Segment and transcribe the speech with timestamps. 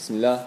[0.00, 0.38] بسم الله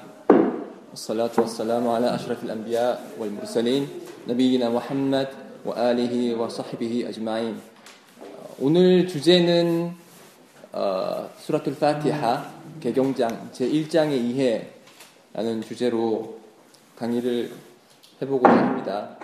[0.97, 3.83] والصلاة والسلام على أشرف الأنبياء والمرسلين
[4.26, 5.28] نبينا محمد
[5.70, 7.62] وآله وصحبه أجمعين
[8.58, 9.94] 오늘 주제는
[10.74, 12.50] 어, 수라툴 파티하
[12.81, 16.39] 개경장 제1장의 이해라는 주제로
[16.97, 17.54] 강의를
[18.23, 19.20] 해보고자 합니다.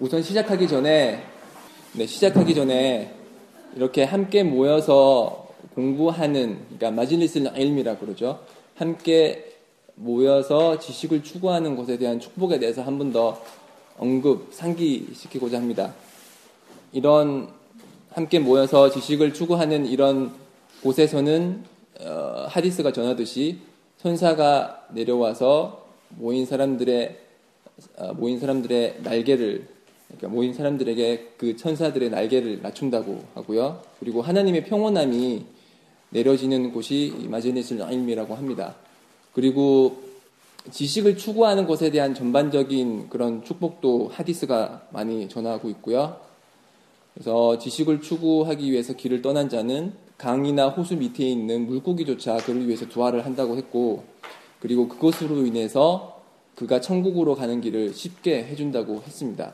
[0.00, 1.22] 우선 시작하기 전에
[1.92, 3.14] 네, 시작하기 전에
[3.76, 5.46] 이렇게 함께 모여서
[5.76, 8.40] 공부하는 그러니까 마질리스 일미라고 그러죠.
[8.76, 9.42] 함께
[9.94, 13.40] 모여서 지식을 추구하는 것에 대한 축복에 대해서 한 번 더
[13.98, 15.94] 언급, 상기시키고자 합니다.
[16.92, 17.48] 이런
[18.10, 20.30] 함께 모여서 지식을 추구하는 이런
[20.82, 21.64] 곳에서는
[22.00, 23.60] 어, 하디스가 전하듯이
[24.02, 27.16] 천사가 내려와서 모인 사람들의
[27.96, 29.66] 어, 모인 사람들의 날개를
[30.08, 33.80] 그러니까 모인 사람들에게 그 천사들의 날개를 낮춘다고 하고요.
[33.98, 35.46] 그리고 하나님의 평온함이
[36.16, 38.74] 내려지는 곳이 마제네슬라임이라고 합니다.
[39.34, 39.98] 그리고
[40.70, 46.18] 지식을 추구하는 것에 대한 전반적인 그런 축복도 하디스가 많이 전하고 있고요.
[47.14, 53.24] 그래서 지식을 추구하기 위해서 길을 떠난 자는 강이나 호수 밑에 있는 물고기조차 그를 위해서 두화를
[53.26, 54.04] 한다고 했고,
[54.60, 56.22] 그리고 그것으로 인해서
[56.54, 59.52] 그가 천국으로 가는 길을 쉽게 해준다고 했습니다.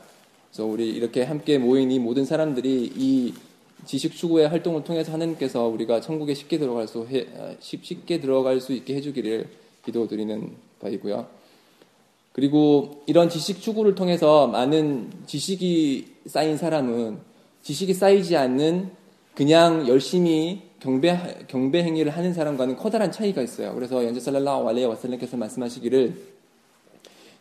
[0.49, 3.33] 그래서 우리 이렇게 함께 모인 이 모든 사람들이 이
[3.85, 8.73] 지식 추구의 활동을 통해서 하나님께서 우리가 천국에 쉽게 들어갈 수 해, 아, 쉽게 들어갈 수
[8.73, 9.47] 있게 해주기를
[9.85, 11.27] 기도드리는 바이고요.
[12.31, 17.17] 그리고 이런 지식 추구를 통해서 많은 지식이 쌓인 사람은
[17.61, 18.89] 지식이 쌓이지 않는
[19.35, 23.73] 그냥 열심히 경배 경배 행위를 하는 사람과는 커다란 차이가 있어요.
[23.73, 26.15] 그래서 연제 살랄라와 알레 와살렘께서 말씀하시기를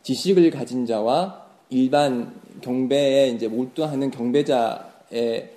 [0.03, 5.51] 지식을 가진 자와 일반 경배에 이제 몰두하는 경배자의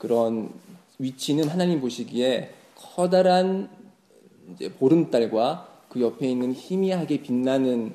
[0.00, 0.48] 그런
[0.98, 3.68] 위치는 하나님 보시기에 커다란
[4.80, 7.94] 보름달과 그 옆에 있는 희미하게 빛나는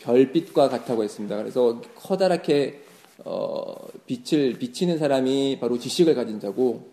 [0.00, 1.36] 별빛과 같다고 했습니다.
[1.36, 2.82] 그래서 커다랗게
[3.26, 3.74] 어,
[4.06, 6.88] 빛을 비치는 사람이 바로 지식을 가진 자고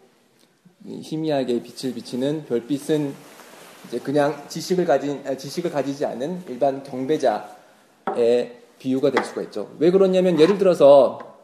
[0.85, 3.13] 희미하게 빛을 비치는 별빛은
[3.87, 9.71] 이제 그냥 지식을 가진 아, 지식을 가지지 않은 일반 경배자의 비유가 될 수가 있죠.
[9.79, 11.37] 왜 그러냐면 예를 들어서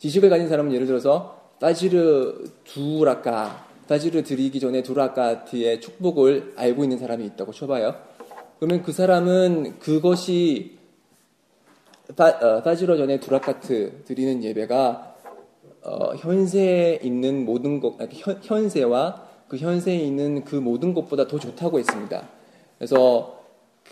[0.00, 6.98] 지식을 가진 사람은 예를 들어서 빠지르 두라까, 빠지르 드리기 전에 두라까 뒤의 축복을 알고 있는
[6.98, 7.94] 사람이 있다고 쳐봐요.
[8.58, 10.78] 그러면 그 사람은 그것이
[12.16, 15.14] 빠지러 어, 전에 두라카트 드리는 예배가
[15.84, 21.78] 어, 현세에 있는 모든 것, 현, 현세와 그 현세에 있는 그 모든 것보다 더 좋다고
[21.78, 22.28] 했습니다.
[22.76, 23.40] 그래서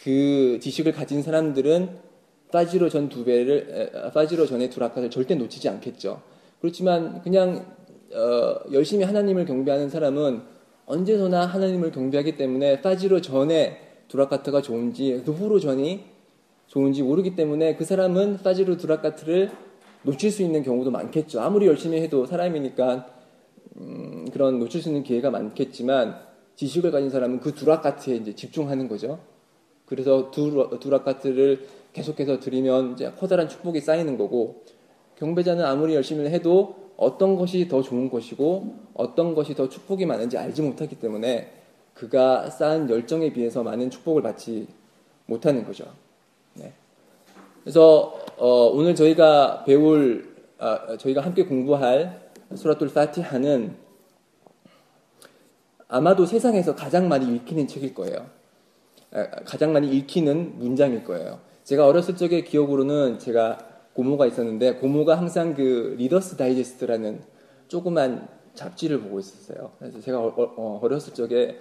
[0.02, 2.00] 그 지식을 가진 사람들은
[2.52, 6.20] 빠지로 전두 배를 빠지로 어, 전에 두라카를 절대 놓치지 않겠죠.
[6.60, 7.64] 그렇지만 그냥
[8.12, 10.42] 어, 열심히 하나님을 경배하는 사람은
[10.86, 13.78] 언제서나 하나님을 경배하기 때문에 파지로 전에
[14.08, 16.04] 두라카트가 좋은지 노 후로 전이
[16.66, 19.50] 좋은지 모르기 때문에 그 사람은 파지로 두라카트를
[20.02, 21.40] 놓칠 수 있는 경우도 많겠죠.
[21.40, 23.06] 아무리 열심히 해도 사람이니까
[23.78, 26.16] 음, 그런 놓칠 수 있는 기회가 많겠지만
[26.56, 29.20] 지식을 가진 사람은 그 두라카트에 이제 집중하는 거죠.
[29.86, 34.62] 그래서 두, 어, 두라카트를 계속해서 드리면 이제 커다란 축복이 쌓이는 거고
[35.20, 40.62] 경배자는 아무리 열심히 해도 어떤 것이 더 좋은 것이고 어떤 것이 더 축복이 많은지 알지
[40.62, 41.50] 못하기 때문에
[41.94, 44.66] 그가 쌓은 열정에 비해서 많은 축복을 받지
[45.26, 45.84] 못하는 거죠.
[46.54, 46.72] 네.
[47.62, 52.18] 그래서 어, 오늘 저희가 배울 아, 저희가 함께 공부할
[52.54, 53.76] 수라툴 파티하는
[55.88, 58.26] 아마도 세상에서 가장 많이 읽히는 책일 거예요.
[59.44, 61.40] 가장 많이 읽히는 문장일 거예요.
[61.64, 67.20] 제가 어렸을 적의 기억으로는 제가 고모가 있었는데 고모가 항상 그 리더스 다이제스트라는
[67.68, 69.72] 조그만 잡지를 보고 있었어요.
[69.78, 71.56] 그래서 제가 어, 어, 어 렸을 적에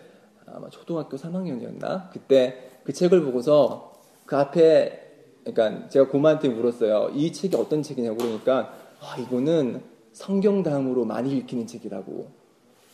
[0.45, 3.93] 아마 초등학교 3학년이었나 그때 그 책을 보고서
[4.25, 5.07] 그 앞에
[5.45, 7.11] 그러니까 제가 고모한테 물었어요.
[7.15, 9.81] 이 책이 어떤 책이냐고 그러니까 아, 이거는
[10.13, 12.29] 성경 다음으로 많이 읽히는 책이라고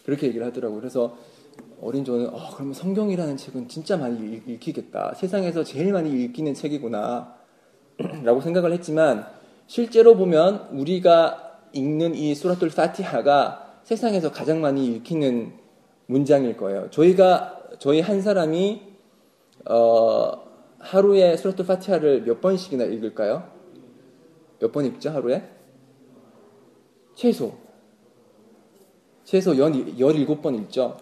[0.06, 0.80] 그렇게 얘기를 하더라고요.
[0.80, 1.18] 그래서
[1.82, 5.14] 어린 저는 어, 그러면 성경이라는 책은 진짜 많이 읽히겠다.
[5.16, 7.36] 세상에서 제일 많이 읽히는 책이구나.
[8.24, 9.28] 라고 생각을 했지만
[9.68, 15.54] 실제로 보면 우리가 읽는 이수라툴 u 파티하가 세상에서 가장 많이 읽히는
[16.08, 16.90] 문장일 거예요.
[16.92, 18.82] 저희가 저희 한 사람이
[19.70, 20.32] 어,
[20.80, 23.50] 하루에 수라툴 파티하를 몇 번씩이나 읽을까요?
[24.60, 25.44] 몇 번 읽죠 하루에?
[27.16, 27.54] 최소
[29.24, 30.98] 최소 연, 17번 읽죠.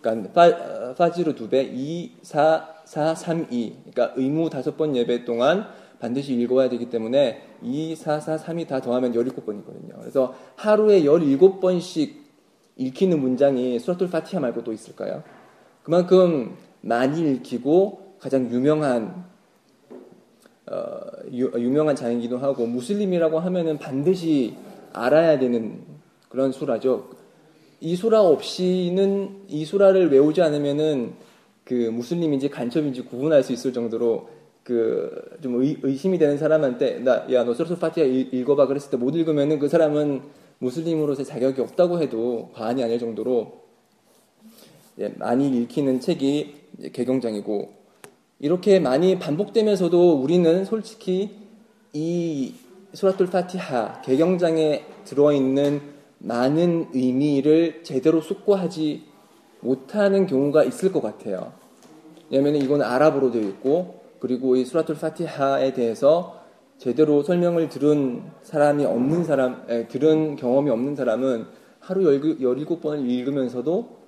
[0.00, 3.72] 그러니까 파, 지로두배 2, 4, 4, 3, 2.
[3.92, 5.66] 그러니까 의무 5번 예배 동안
[6.00, 9.98] 반드시 읽어야 되기 때문에 2, 4, 4, 3이 다 더하면 17번이거든요.
[10.00, 12.12] 그래서 하루에 17번씩
[12.76, 15.22] 읽히는 문장이 수라툴 파티아 말고 또 있을까요?
[15.82, 19.26] 그만큼 많이 읽히고 가장 유명한
[20.70, 21.00] 어,
[21.32, 24.54] 유, 유명한 장이기도 하고 무슬림이라고 하면은 반드시
[24.92, 25.80] 알아야 되는
[26.28, 27.08] 그런 수라죠.
[27.80, 31.14] 이 수라 없이는 이 수라를 외우지 않으면은
[31.64, 34.28] 그 무슬림인지 간첩인지 구분할 수 있을 정도로
[34.68, 40.20] 그좀 의심이 되는 사람한테 나 야너 소르스 파티야 읽어봐 그랬을 때 못 읽으면은 그 사람은
[40.58, 43.60] 무슬림으로서의 자격이 없다고 해도 과언이 아닐 정도로
[45.14, 46.54] 많이 읽히는 책이
[46.92, 47.70] 개경장이고
[48.40, 51.30] 이렇게 많이 반복되면서도 우리는 솔직히
[51.94, 55.80] 이소라툴 파티하 개경장에 들어있는
[56.18, 59.04] 많은 의미를 제대로 숙고하지
[59.60, 61.52] 못하는 경우가 있을 것 같아요.
[62.30, 66.40] 왜냐하면 이건 아랍어로 되어 있고 그리고 이 수라툴 파티하에 대해서
[66.76, 71.46] 제대로 설명을 들은 사람이 없는 사람, 에, 들은 경험이 없는 사람은
[71.80, 73.98] 하루 17번을 읽으면서도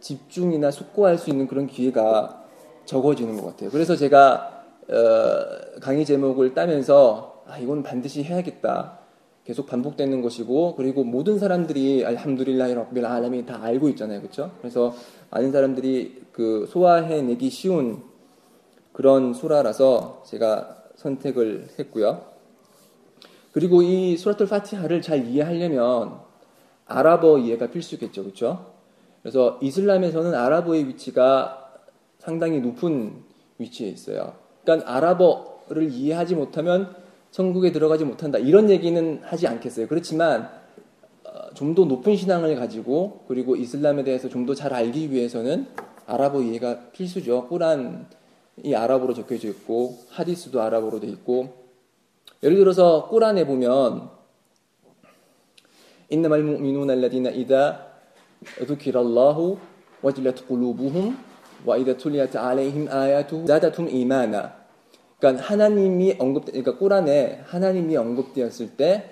[0.00, 2.44] 집중이나 숙고할 수 있는 그런 기회가
[2.84, 3.70] 적어지는 것 같아요.
[3.70, 4.52] 그래서 제가
[4.88, 9.00] 어, 강의 제목을 따면서 아, 이건 반드시 해야겠다.
[9.44, 14.20] 계속 반복되는 것이고 그리고 모든 사람들이 알함두릴라히 럭빌 알람이 다 알고 있잖아요.
[14.20, 14.52] 그렇죠?
[14.60, 14.94] 그래서
[15.30, 18.02] 많은 사람들이 그 소화해내기 쉬운
[18.96, 22.22] 그런 수라라서 제가 선택을 했고요.
[23.52, 26.18] 그리고 이수라툴 파티하를 잘 이해하려면
[26.86, 28.22] 아랍어 이해가 필수겠죠.
[28.22, 28.70] 그렇죠?
[29.22, 31.74] 그래서 이슬람에서는 아랍어의 위치가
[32.18, 33.22] 상당히 높은
[33.58, 34.32] 위치에 있어요.
[34.64, 36.96] 그러니까 아랍어를 이해하지 못하면
[37.32, 38.38] 천국에 들어가지 못한다.
[38.38, 39.88] 이런 얘기는 하지 않겠어요.
[39.88, 40.48] 그렇지만
[41.24, 45.66] 어, 좀더 높은 신앙을 가지고 그리고 이슬람에 대해서 좀 더 잘 알기 위해서는
[46.06, 47.46] 아랍어 이해가 필수죠.
[47.48, 48.06] 꾸란
[48.64, 51.52] 이 아랍어로 적혀져 있고 하디스도 아랍어로 되어 있고
[52.42, 54.10] 예를 들어서 꾸란에 보면
[56.10, 57.90] إ 나말 ا المؤمنون الذين إذا
[58.62, 59.36] ذكر الله
[60.06, 61.04] وجلت قلوبهم
[61.66, 64.06] وإذا ت ل ي
[65.18, 69.10] 그러니까 하나님이 언급 그러니까 꾸란에 하나님이 언급되었을 때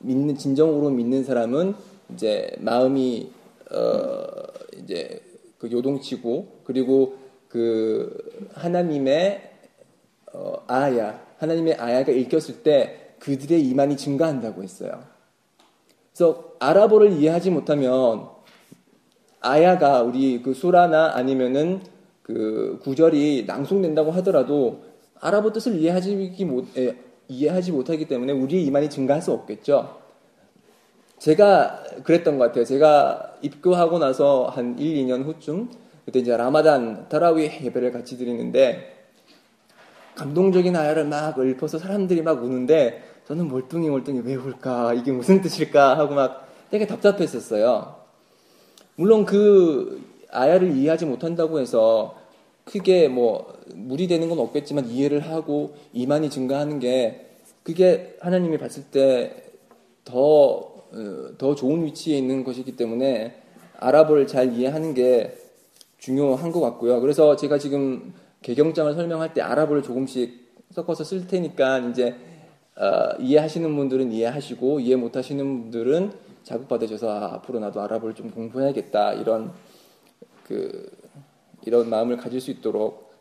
[0.00, 1.74] 믿는 진정으로 믿는 사람은
[2.12, 3.30] 이제 마음이
[3.72, 4.22] 어
[4.84, 5.20] 이제
[5.58, 7.16] 그 요동치고 그리고
[7.52, 9.50] 그 하나님의
[10.32, 15.02] 어, 아야, 하나님의 아야가 읽혔을 때 그들의 이만이 증가한다고 했어요.
[16.14, 18.28] 그래서 아랍어를 이해하지 못하면
[19.40, 21.82] 아야가 우리 그 수라나 아니면은
[22.22, 24.84] 그 구절이 낭송된다고 하더라도
[25.20, 26.96] 아랍어 뜻을 이해하지 못 에,
[27.28, 29.98] 이해하지 못하기 때문에 우리의 이만이 증가할 수 없겠죠.
[31.18, 32.64] 제가 그랬던 것 같아요.
[32.64, 38.96] 제가 입교하고 나서 한 1, 2년 후쯤 그때 이제 라마단 타라위 예배를 같이 드리는데
[40.16, 46.48] 감동적인 아야를 막 읊어서 사람들이 막 우는데 저는 멀뚱이멀뚱이왜 울까 이게 무슨 뜻일까 하고 막
[46.70, 47.96] 되게 답답했었어요.
[48.96, 52.18] 물론 그 아야를 이해하지 못한다고 해서
[52.64, 57.26] 크게 뭐 무리되는 건 없겠지만 이해를 하고 이만이 증가하는 게
[57.62, 59.44] 그게 하나님이 봤을 때
[60.04, 60.16] 더더
[60.92, 63.36] 어, 더 좋은 위치에 있는 것이기 때문에
[63.78, 65.36] 아랍어를 잘 이해하는 게
[66.02, 67.00] 중요한 것 같고요.
[67.00, 68.12] 그래서 제가 지금
[68.42, 72.16] 개경장을 설명할 때 아랍어를 조금씩 섞어서 쓸 테니까 이제
[72.76, 76.10] 어, 이해하시는 분들은 이해하시고 이해 못하시는 분들은
[76.42, 79.52] 자극받으셔서 아, 앞으로 나도 아랍어를 좀 공부해야겠다 이런
[80.42, 80.90] 그
[81.66, 83.12] 이런 마음을 가질 수 있도록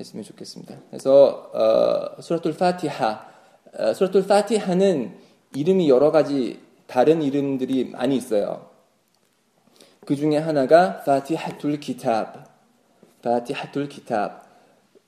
[0.00, 0.74] 했으면 좋겠습니다.
[0.88, 3.26] 그래서 어, 수라툴 파티하
[3.78, 5.14] 어, 수라툴 파티하는
[5.54, 8.74] 이름이 여러 가지 다른 이름들이 많이 있어요.
[10.06, 12.46] 그 중에 하나가 파티하툴 키탑.
[13.22, 14.46] 파티하툴 키탑.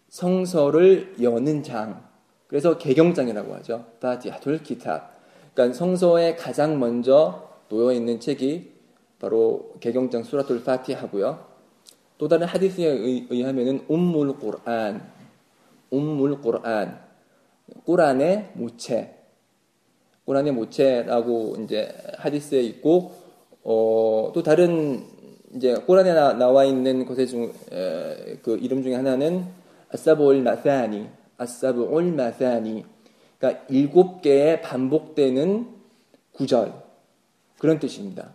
[0.08, 2.02] 성서를 여는 장.
[2.48, 3.84] 그래서 개경장이라고 하죠.
[4.00, 5.12] 파티하툴 키탑.
[5.54, 8.72] 그러니까 성서에 가장 먼저 놓여 있는 책이
[9.20, 11.46] 바로 개경장 수라툴 파티하고요.
[12.18, 12.86] 또 다른 하디스에
[13.30, 15.00] 의하면은 옴물 ቁርአን
[15.90, 16.98] 물 ቁ ር አ
[17.84, 19.14] 꾸란의 모체
[20.24, 23.17] 꾸란의 모체라고 이제 하디스에 있고
[23.70, 25.04] 어, 또 다른
[25.54, 29.44] 이제 꼬란에 나, 와 있는 곳의 중그 이름 중에 하나는
[29.92, 31.06] 아사브올 마사니,
[31.36, 32.84] 아사브올 마사니.
[33.38, 35.68] 그러니까 일곱 개의 반복되는
[36.32, 36.72] 구절
[37.58, 38.32] 그런 뜻입니다.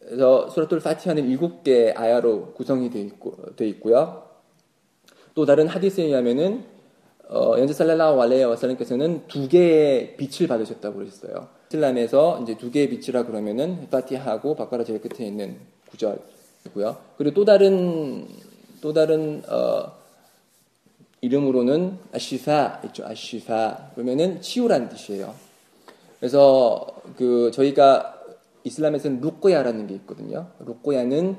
[0.00, 4.26] 그래서 수라톨 파티아는 일곱 개의 아야로 구성이 돼 있고 있고요.
[5.34, 6.64] 또 다른 하디스에 의하면은
[7.28, 11.48] 어, 연재 살렐라우 알레야 와살님께서는 두 개의 빛을 받으셨다고 그러셨어요.
[11.68, 15.58] 이슬람에서 이제 두 개의 빛이라 그러면은 파티하고 바카라 제일 끝에 있는
[15.90, 16.96] 구절이고요.
[17.18, 18.28] 그리고 또 다른
[18.80, 19.90] 또 다른 어,
[21.20, 23.04] 이름으로는 아시사 있죠.
[23.04, 25.34] 아시사 그러면은 치유란 뜻이에요.
[26.20, 28.22] 그래서 그 저희가
[28.62, 30.48] 이슬람에서는 루꼬야라는 게 있거든요.
[30.64, 31.36] 루꼬야는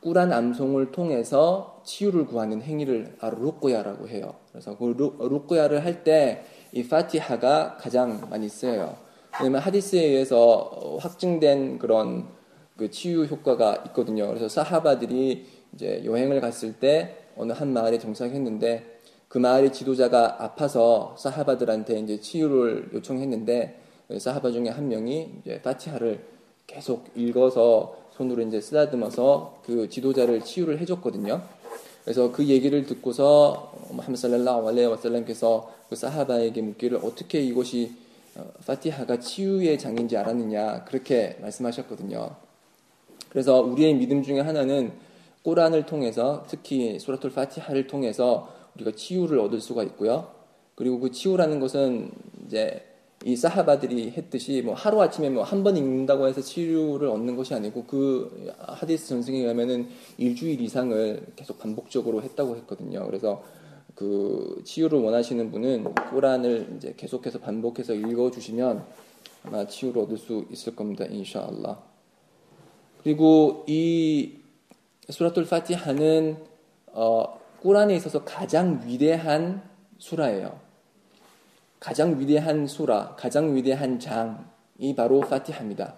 [0.00, 4.34] 꿀한 암송을 통해서 치유를 구하는 행위를 루꼬야라고 해요.
[4.52, 8.96] 그래서 그 루꼬야를 할 때 이 파티하가 가장 많이 쓰여요.
[9.40, 10.38] 왜냐면 하디스에 의해서
[10.72, 12.28] 어, 확증된 그런
[12.76, 14.28] 그 치유 효과가 있거든요.
[14.28, 18.84] 그래서 사하바들이 이제 여행을 갔을 때 어느 한 마을에 정착했는데
[19.26, 26.24] 그 마을의 지도자가 아파서 사하바들한테 이제 치유를 요청했는데 그 사하바 중에 한 명이 이제 파티하를
[26.68, 31.40] 계속 읽어서 손으로 이제 쓰다듬어서 그 지도자를 치유를 해줬거든요.
[32.04, 37.92] 그래서 그 얘기를 듣고서 무함살렐라우 알레 와살렘께서그 사하바에게 묻기를 어떻게 이것이
[38.36, 42.30] 어, 파티하가 치유의 장인지 알았느냐 그렇게 말씀하셨거든요.
[43.30, 44.92] 그래서 우리의 믿음 중에 하나는
[45.42, 50.30] 꼬란을 통해서 특히 소라톨 파티하를 통해서 우리가 치유를 얻을 수가 있고요.
[50.74, 52.10] 그리고 그 치유라는 것은
[52.46, 52.84] 이제
[53.26, 57.84] 이 사하바들이 했듯이 뭐 하루 아침에 뭐 한 번 읽는다고 해서 치료를 얻는 것이 아니고
[57.84, 63.04] 그 하디스 전승에 의하면은 일주일 이상을 계속 반복적으로 했다고 했거든요.
[63.06, 63.42] 그래서
[63.94, 68.86] 그 치유를 원하시는 분은 꾸란을 이제 계속해서 반복해서 읽어 주시면
[69.42, 71.04] 아마 치유를 얻을 수 있을 겁니다.
[71.04, 71.78] 인샤알라.
[73.02, 76.38] 그리고 이수라툴 파티하는
[76.92, 79.62] 어 꾸란에 있어서 가장 위대한
[79.98, 80.58] 수라예요.
[81.80, 85.94] 가장 위대한 수라, 가장 위대한 장이 바로 파티합니다.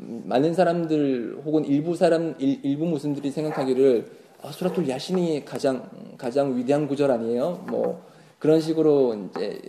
[0.00, 6.56] 음, 많은 사람들 혹은 일부 사람 일, 부 무슨들이 생각하기를 아, 수라툴 야신이 가장 가장
[6.56, 7.66] 위대한 구절 아니에요?
[7.68, 8.02] 뭐
[8.38, 9.60] 그런 식으로 이제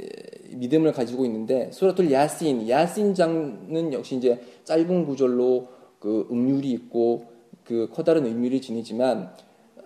[0.54, 5.68] 믿음을 가지고 있는데 수라툴 야신 야신 장은 역시 이제 짧은 구절로
[6.00, 7.26] 그 음률이 있고
[7.66, 9.34] 그 커다란 의미를 지니지만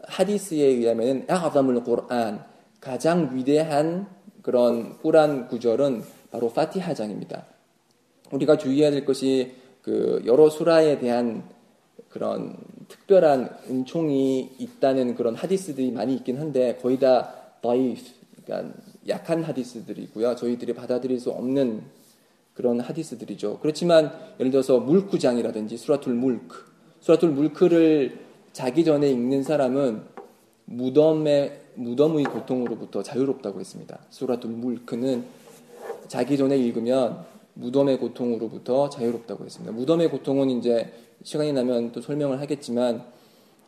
[0.06, 2.46] 하디스에 의하면은 아담을 고란
[2.80, 4.08] 가장 위대한
[4.50, 6.02] 그런 꾸란 구절은
[6.32, 7.46] 바로 파티하장입니다.
[8.32, 9.52] 우리가 주의해야 될 것이
[9.84, 11.44] 그 여러 수라에 대한
[12.10, 12.56] 그런
[12.88, 18.02] 특별한 은총이 있다는 그런 하디스들이 많이 있긴 한데 거의 다 다이프,
[18.44, 18.74] 그러니까
[19.08, 20.36] 약한 하디스들이고요.
[20.36, 21.84] 저희들이 받아들일 수 없는
[22.56, 23.60] 그런 하디스들이죠.
[23.60, 26.58] 그렇지만 예를 들어서 물크장이라든지 수라툴 물크,
[27.02, 28.18] 수라툴 물크를
[28.52, 30.02] 자기 전에 읽는 사람은
[30.66, 34.00] 무덤에 무덤의 고통으로부터 자유롭다고 했습니다.
[34.10, 35.24] 수라 t 물크는
[36.08, 39.72] 자기 전에 읽으면 무덤의 고통으로부터 자유롭다고 했습니다.
[39.74, 40.92] 무덤의 고통은 이제
[41.24, 43.04] 시간이 나면 또 설명을 하겠지만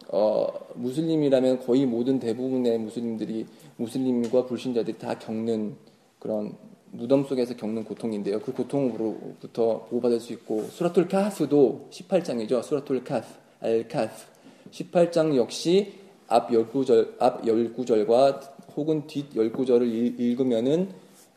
[0.10, 3.46] 어, 무슬림이라면 거의 모든 대부분의 무슬림들이
[3.78, 5.76] 무슬림과 불신자들이 다 겪는
[6.20, 6.54] 그런
[6.92, 8.40] 무덤 속에서 겪는 고통인데요.
[8.42, 12.62] 그 고통으로부터 보호받을 수 있고 수라툴 카스도 18장이죠.
[12.64, 14.26] 수라툴 카스알카스
[14.72, 16.01] 18장 역시
[16.32, 18.40] 앞 19절, 앞 19절과
[18.78, 20.90] 혹은 뒷 19절을 읽으면은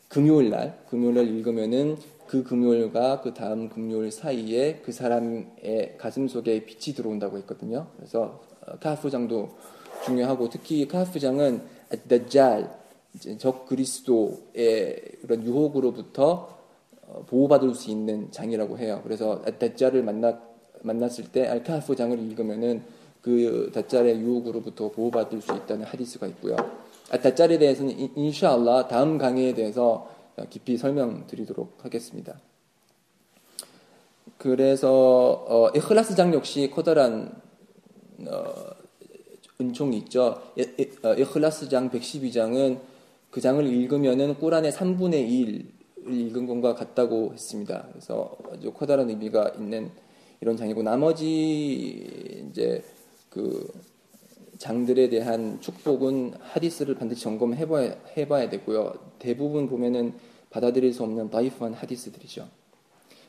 [0.08, 1.96] 금요일 날, 금요일 날 읽으면은
[2.28, 7.88] 그 금요일과 그 다음 금요일 사이에 그 사람의 가슴 속에 빛이 들어온다고 했거든요.
[7.96, 9.48] 그래서 어, 카프장도
[10.04, 11.62] 중요하고 특히 카프장은
[12.08, 12.70] 다잘
[13.38, 16.56] 적 그리스도의 그런 유혹으로부터
[17.08, 19.00] 어, 보호받을 수 있는 장이라고 해요.
[19.02, 20.22] 그래서 다잘을 만
[20.82, 22.82] 만났을 때 알카프장을 읽으면은
[23.24, 26.56] 그 닷자리의 유혹으로부터 보호받을 수 있다는 하디스가 있고요.
[27.10, 30.06] 아, 닷자리에 대해서는 인, 샤알라 다음 강의에 대해서
[30.50, 32.38] 깊이 설명드리도록 하겠습니다.
[34.36, 37.34] 그래서 어, 이클라스 장 역시 커다란
[38.26, 38.44] 어,
[39.58, 40.42] 은총이 있죠.
[41.02, 42.78] 어, 이클라스 장 112장은
[43.30, 45.28] 그 장을 읽으면은 꾸란의 3분의
[46.06, 47.86] 1을 읽은 것과 같다고 했습니다.
[47.90, 49.90] 그래서 아주 커다란 의미가 있는
[50.42, 52.84] 이런 장이고 나머지 이제
[53.34, 53.68] 그
[54.58, 58.94] 장들에 대한 축복은 하디스를 반드시 점검해 봐야, 해봐야 되고요.
[59.18, 60.14] 대부분 보면은
[60.50, 62.48] 받아들일 수 없는 다이프한 하디스들이죠.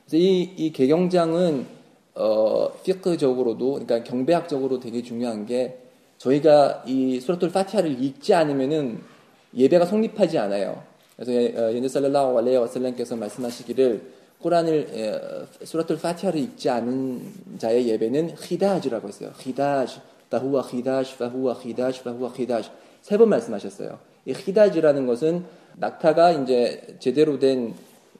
[0.05, 1.65] 그래서 이, 이 개경장은
[2.13, 5.79] 어, 피크적으로도 그러니까 경배학적으로 되게 중요한 게
[6.19, 9.01] 저희가 이 수라툴 파티아를 읽지 않으면은
[9.55, 10.81] 예배가 성립하지 않아요.
[11.15, 14.14] 그래서 예, 어, 예, 연살렐라와 알레이 와슬람께서 말씀하시기를
[14.45, 15.17] 꾸란을 예,
[15.65, 19.31] 수라툴 파티하를 읽지 않은 자의 예배는 히다즈라고 했어요.
[19.39, 19.97] 히다즈
[20.29, 23.97] 다후와 히다즈다후와히다즈다후와히다즈세 번 말씀하셨어요.
[24.27, 25.43] 이히다즈라는 것은
[25.77, 27.73] 낙타가 이제 제대로 된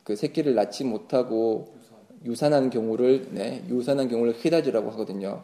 [0.06, 1.70] 그 새끼를 낳지 못하고
[2.26, 5.42] 유산한 경우를 네, 유산한 경우를 히다즈라고 하거든요.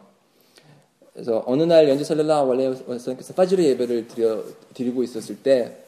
[1.12, 4.40] 그래서 어느 날 연지 살렐라 원래 원선께서 파지르 예배를 드려,
[4.72, 5.78] 드리고 있었을 때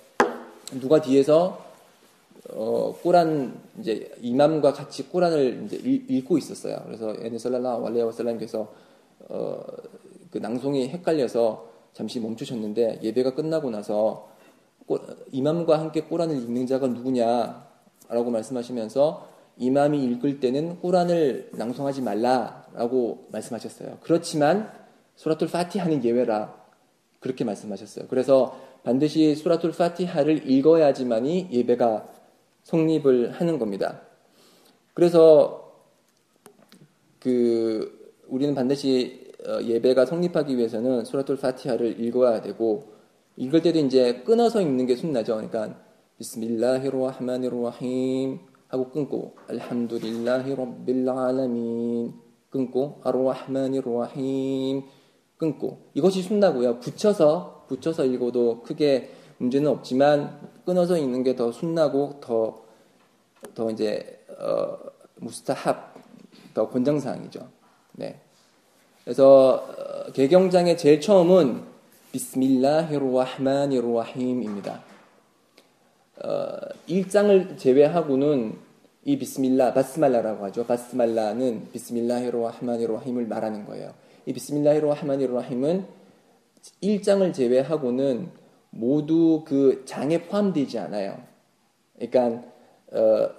[0.81, 1.64] 누가 뒤에서
[2.51, 6.77] 어, 꾸란 이제 이맘과 같이 꾸란을 이제 읽, 고 있었어요.
[6.85, 8.71] 그래서 에네셀라나 왈레야 와셀라람께서
[9.29, 9.61] 어,
[10.31, 14.29] 그 낭송이 헷갈려서 잠시 멈추셨는데 예배가 끝나고 나서
[14.87, 14.99] 꼬,
[15.33, 23.99] 이맘과 함께 꾸란을 읽는 자가 누구냐라고 말씀하시면서 이맘이 읽을 때는 꾸란을 낭송하지 말라라고 말씀하셨어요.
[24.03, 24.71] 그렇지만
[25.17, 26.55] 소라툴 파티하는 예외라
[27.21, 28.07] 그렇게 말씀하셨어요.
[28.09, 32.09] 그래서 반드시 수라툴 파티하를 읽어야지만이 예배가
[32.65, 34.01] 성립을 하는 겁니다.
[34.95, 35.83] 그래서
[37.21, 42.95] 그 우리는 반드시 어, 예배가 성립하기 위해서는 수라톨 파티하를 읽어야 되고
[43.37, 45.35] 읽을 때도 이제 끊어서 읽는 게 순나죠.
[45.37, 45.79] 그러니까
[46.19, 52.15] 비스밀라히로하마니로임 하고 끊고 알함두릴라히 럽빌 알라민
[52.49, 54.85] 끊고 아로하마니로임
[55.37, 56.79] 끊고 이것이 순나고요.
[56.81, 62.63] 붙여서 붙여서 읽어도 크게 문제는 없지만 끊어져 있는 게 더 순나고 더,
[63.55, 64.79] 더 이제, 어,
[65.17, 65.95] 무스타합,
[66.55, 67.47] 더 권장사항이죠.
[67.93, 68.19] 네.
[69.05, 71.63] 그래서, 어, 개경장의 제일 처음은,
[72.13, 74.85] 비스밀라히르와하마니르와힘입니다.
[76.23, 76.53] 어,
[76.89, 78.57] 1장을 제외하고는
[79.05, 80.65] 이 비스밀라, 바스말라라고 하죠.
[80.65, 83.93] 바스말라는 비스밀라히르와하마니르와힘을 말하는 거예요.
[84.27, 85.87] 이 비스밀라히르와하마니르와힘은
[86.83, 88.31] 1장을 제외하고는
[88.75, 91.23] 모두 그 장에 포함되지 않아요.
[91.99, 92.43] 그러니까
[92.93, 93.31] 어,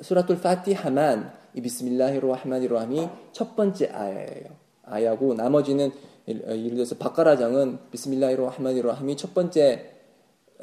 [0.00, 4.44] 수라툴 파티하만 비스밀라히로하마니로함이 첫 번째 아야예요.
[4.84, 5.92] 아야고 나머지는 어,
[6.28, 9.90] 예를 들어서 바카라장은 비스밀라히로하마니로함이 첫 번째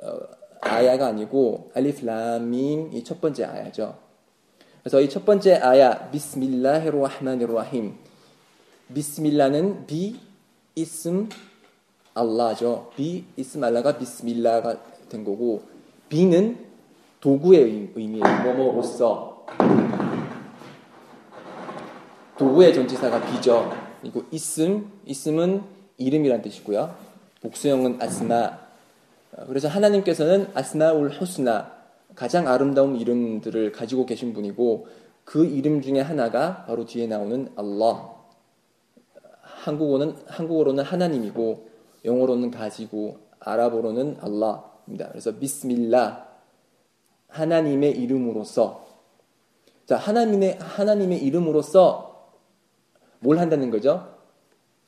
[0.01, 0.19] 어,
[0.61, 3.97] 아야가 아니고 알리플라밈 이첫 번째 아야죠.
[4.81, 7.97] 그래서 이 첫 번째 아야 비스밀라히로하마니로함
[8.93, 10.17] 비스밀라는 비
[10.75, 11.27] 이슴
[12.15, 12.91] 알라죠.
[12.95, 14.77] 비 이스말라가 비스밀라가
[15.09, 15.63] 된 거고
[16.09, 16.63] 비는
[17.19, 18.43] 도구의 의미예요.
[18.43, 19.45] 뭐뭐로서
[22.37, 23.71] 도구의 전치사가 비죠.
[24.01, 25.63] 그리고 있음 있음은
[25.97, 26.95] 이름이란 뜻이고요.
[27.41, 28.59] 복수형은 아스마
[29.47, 31.71] 그래서 하나님께서는 아스마울 호스나
[32.15, 34.87] 가장 아름다운 이름들을 가지고 계신 분이고
[35.25, 38.13] 그 이름 중에 하나가 바로 뒤에 나오는 알라.
[39.63, 41.72] 한국어는 한국어로는 하나님이고
[42.05, 45.09] 영어로는 가지고 아랍어로는 알라입니다.
[45.09, 46.27] 그래서 비스밀라
[47.27, 48.85] 하나님의 이름으로서
[49.85, 52.31] 자 하나님의 하나님의 이름으로서
[53.19, 54.15] 뭘 한다는 거죠?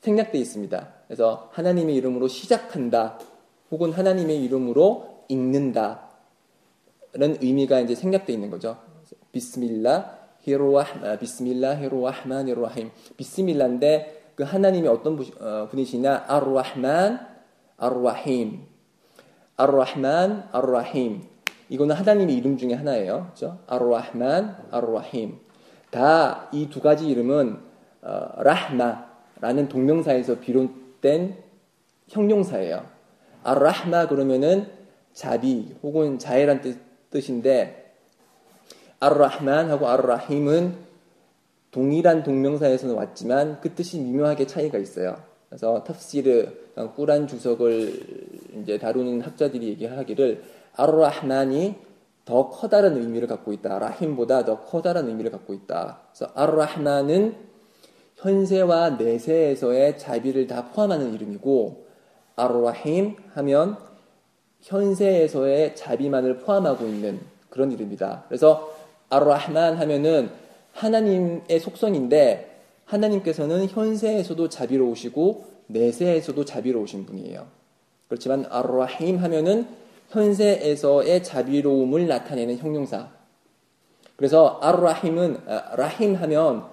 [0.00, 0.92] 생략되어 있습니다.
[1.06, 3.18] 그래서 하나님의 이름으로 시작한다
[3.70, 6.08] 혹은 하나님의 이름으로 읽는다는 라
[7.40, 8.78] 의미가 이제 생략되어 있는 거죠.
[9.32, 16.26] 비스밀라 히로와 비스밀라 히로와 하마니로하임 비스밀라인데 그 하나님이 어떤 어, 분이시냐?
[16.28, 17.26] 아르라만
[17.78, 18.66] 아르라힘.
[19.56, 21.22] 아르라만 아르라힘.
[21.70, 23.28] 이거는 하나님의 이름 중에 하나예요.
[23.32, 23.58] 그죠?
[23.66, 25.38] 아르라만 아르라힘.
[25.90, 27.58] 다 이 두 가지 이름은
[28.02, 31.38] 어, 라마라는 동명사에서 비롯된
[32.08, 32.84] 형용사예요.
[33.42, 34.68] 아르라마 그러면은
[35.14, 37.90] 자비 혹은 자애란 뜻, 뜻인데
[39.00, 40.84] 아르라만 하고 아르라힘은
[41.76, 45.18] 동일한 동명사에서는 왔지만 그 뜻이 미묘하게 차이가 있어요.
[45.50, 46.48] 그래서 탑시르
[46.94, 48.02] 꾸란 주석을
[48.62, 50.42] 이제 다루는 학자들이 얘기하기를
[50.74, 53.78] 아르라하만이더 커다란 의미를 갖고 있다.
[53.78, 55.98] 라힘보다 더 커다란 의미를 갖고 있다.
[56.14, 57.34] 그래서 아르라하만은
[58.16, 61.84] 현세와 내세에서의 자비를 다 포함하는 이름이고
[62.36, 63.76] 아르라힘 하면
[64.62, 68.24] 현세에서의 자비만을 포함하고 있는 그런 이름이다.
[68.28, 68.72] 그래서
[69.10, 70.45] 아르라흐만 하면은
[70.76, 77.46] 하나님의 속성인데 하나님께서는 현세에서도 자비로우시고 내세에서도 자비로우신 분이에요.
[78.08, 79.66] 그렇지만 아라힘 로 하면은
[80.10, 83.08] 현세에서의 자비로움을 나타내는 형용사.
[84.16, 86.66] 그래서 아라힘은 로 아, 라힘 하면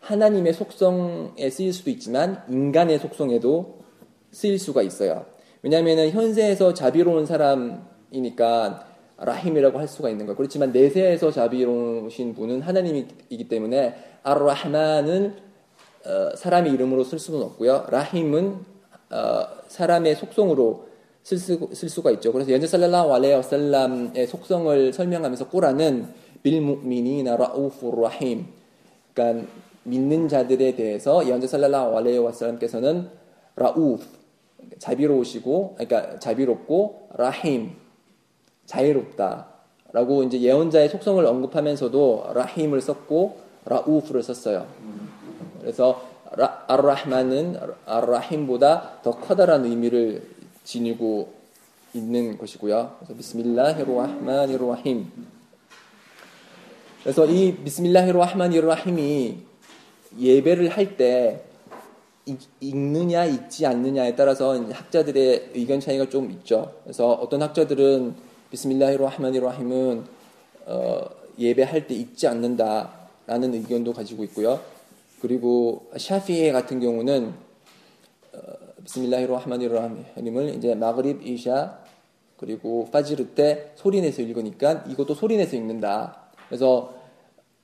[0.00, 3.80] 하나님의 속성에 쓰일 수도 있지만 인간의 속성에도
[4.30, 5.26] 쓰일 수가 있어요.
[5.62, 8.86] 왜냐하면 현세에서 자비로운 사람이니까
[9.20, 10.36] 라힘이라고 할 수가 있는 거예요.
[10.36, 15.34] 그렇지만 내세에서 자비로우신 분은 하나님이기 때문에 아라하마는
[16.06, 17.86] 어, 사람의 이름으로 쓸 수는 없고요.
[17.90, 18.56] 라힘은
[19.10, 20.88] 어, 사람의 속성으로
[21.22, 22.32] 쓸, 수, 쓸 수가 있죠.
[22.32, 26.06] 그래서 연제살랄라와레이살람의 속성을 설명하면서 꾸라는
[26.42, 28.46] 빌무민이나 라우프 라힘
[29.14, 29.46] 그러니까
[29.82, 33.10] 믿는 자들에 대해서 연제살랄라와레이 와살람께서는
[33.56, 33.98] 라우프
[34.78, 37.72] 자비로우시고 그러니까 자비롭고 라힘
[38.70, 44.64] 자유롭다라고 이제 예언자의 속성을 언급하면서도 라힘을 썼고 라우프를 썼어요.
[45.60, 46.08] 그래서
[46.68, 50.22] 아라흐만은 르 아라힘보다 르더 커다란 의미를
[50.62, 51.32] 지니고
[51.92, 52.96] 있는 것이고요.
[53.00, 55.10] 그래서 비스밀라히로아흐마니로아힘.
[57.02, 59.38] 그래서 이 비스밀라히로아흐마니로아힘이
[60.18, 61.44] 예배를 할 때
[62.60, 66.72] 읽느냐 읽지 않느냐에 따라서 학자들의 의견 차이가 좀 있죠.
[66.84, 68.14] 그래서 어떤 학자들은
[68.50, 70.04] 비스밀라히로하마니로힘은
[70.66, 71.04] 어,
[71.38, 74.60] 예배할 때잊지 않는다라는 의견도 가지고 있고요.
[75.20, 77.32] 그리고 샤피에 같은 경우는
[78.34, 78.38] 어,
[78.84, 81.78] 비스밀라히로하마니로힘을 이제 마그립 이샤
[82.36, 86.24] 그리고 파지르 때 소리내서 읽으니까 이것도 소리내서 읽는다.
[86.48, 86.94] 그래서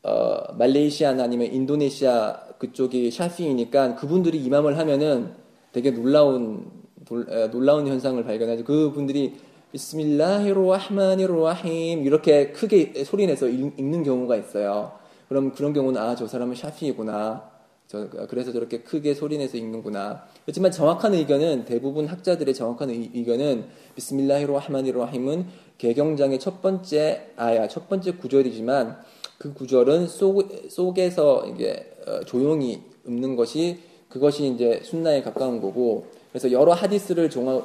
[0.02, 5.32] 어, 말레이시아나 아니면 인도네시아 그쪽이 샤피이니까 그분들이 이맘을 하면은
[5.72, 6.70] 되게 놀라운
[7.10, 8.64] 어, 놀라운 현상을 발견하죠.
[8.64, 9.40] 그분들이
[9.72, 14.92] 비스밀라히로하마니로와힘 이렇게 크게 소리내서 읽는 경우가 있어요.
[15.28, 17.50] 그럼 그런 경우는 아 저 사람은 샤피이구나.
[17.88, 20.24] 저, 그래서 저렇게 크게 소리내서 읽는구나.
[20.44, 25.46] 그렇지만 정확한 의견은 대부분 학자들의 정확한 의, 견은 비스밀라히로하마니로와힘은
[25.78, 28.98] 개경장의 첫 번째 아야 첫 번째 구절이지만
[29.38, 36.06] 그 구절은 속, 에서 이게 어, 조용히 읊는 것이 그것이 이제 순나에 가까운 거고
[36.38, 37.64] 그래서 여러 하디스를 종합,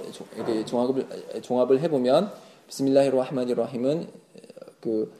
[0.66, 1.06] 종합을,
[1.42, 2.32] 종합을 해보면
[2.70, 4.08] 비스밀라히로 하마니 라힘은
[4.80, 5.12] 그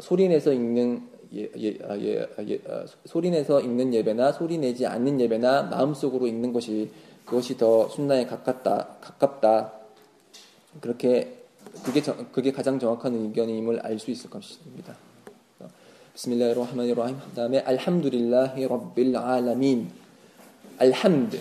[0.00, 5.64] 소리내서 읽는 예, 예, 아, 예, 아, 예, 아, 소리내서 읽는 예배나 소리내지 않는 예배나
[5.64, 6.88] 마음속으로 읽는 것이
[7.24, 9.72] 그것이 더 순나에 가깝다 가깝다
[10.80, 11.34] 그렇게
[11.84, 14.94] 그게 저, 그게 가장 정확한 의견임을 알 수 있을 것입니다.
[16.14, 19.90] 비스밀라히로 하마니 라힘 그다음에 알함두릴라히 럽빌 아라민
[20.78, 21.38] 알함드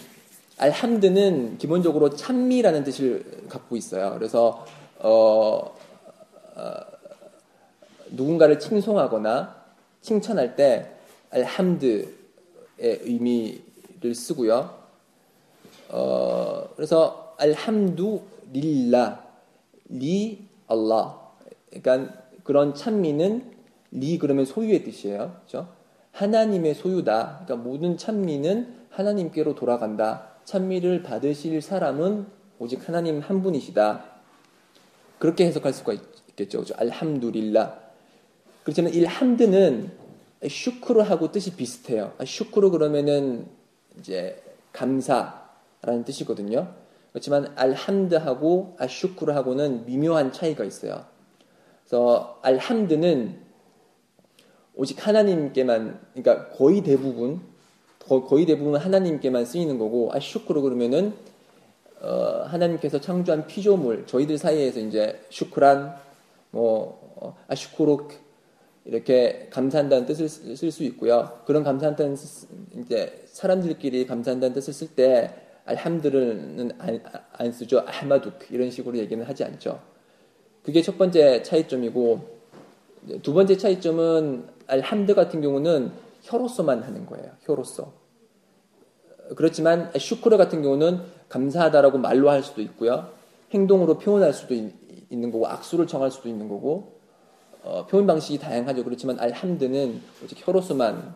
[0.60, 4.14] 알함드는 기본적으로 찬미라는 뜻을 갖고 있어요.
[4.16, 4.66] 그래서
[4.98, 5.10] 어,
[6.56, 6.74] 어,
[8.12, 9.56] 누군가를 칭송하거나
[10.02, 10.92] 칭찬할 때
[11.32, 12.08] 알함드의
[12.78, 14.78] 의미를 쓰고요.
[15.92, 19.24] 어, 그래서 알함두 릴라
[19.88, 21.18] 리 알라
[21.70, 23.50] 그러니까 그런 찬미는
[23.92, 25.38] 리 그러면 소유의 뜻이에요.
[25.48, 25.70] 그렇죠?
[26.12, 27.44] 하나님의 소유다.
[27.46, 30.29] 그러니까 모든 찬미는 하나님께로 돌아간다.
[30.50, 32.26] 찬미를 받으실 사람은
[32.58, 34.04] 오직 하나님 한 분이시다.
[35.20, 35.94] 그렇게 해석할 수가
[36.30, 36.64] 있겠죠.
[36.76, 37.80] 알함두릴라.
[38.64, 39.92] 그렇지만 일함드는
[40.48, 42.14] 슈크르하고 뜻이 비슷해요.
[42.18, 43.48] 아, 슈크르 그러면은
[44.00, 44.42] 이제
[44.74, 46.74] 감사라는 뜻이거든요.
[47.12, 51.06] 그렇지만 알함드하고 아슈크르하고는 미묘한 차이가 있어요.
[51.86, 53.40] 그래서 알함드는
[54.74, 57.40] 오직 하나님께만, 그러니까 거의 대부분
[58.28, 61.14] 거의 대부분 하나님께만 쓰이는 거고 아슈크로 그러면은
[62.02, 65.96] 어, 하나님께서 창조한 피조물 저희들 사이에서 이제 슈크란
[66.52, 68.14] 뭐 어, 아슈크록
[68.86, 71.40] 이렇게 감사한다는 뜻을 쓸 수 있고요.
[71.46, 72.16] 그런 감사한다는
[72.82, 75.32] 이제 사람들끼리 감사한다는 뜻을 쓸 때
[75.66, 77.82] 알함드는 안, 안 쓰죠.
[77.82, 79.80] 알마둑 이런 식으로 얘기는 하지 않죠.
[80.64, 82.22] 그게 첫 번째 차이점이고
[83.22, 85.92] 두 번째 차이점은 알함드 같은 경우는
[86.24, 87.30] 혀로서만 하는 거예요.
[87.44, 87.99] 혀로서.
[89.36, 93.10] 그렇지만 슈크르 같은 경우는 감사하다라고 말로 할 수도 있고요.
[93.54, 94.72] 행동으로 표현할 수도 있,
[95.12, 96.98] 는 거고 악수를 청할 수도 있는 거고
[97.64, 98.84] 어, 표현 방식이 다양하죠.
[98.84, 101.16] 그렇지만 알함드는 오직 혀로서만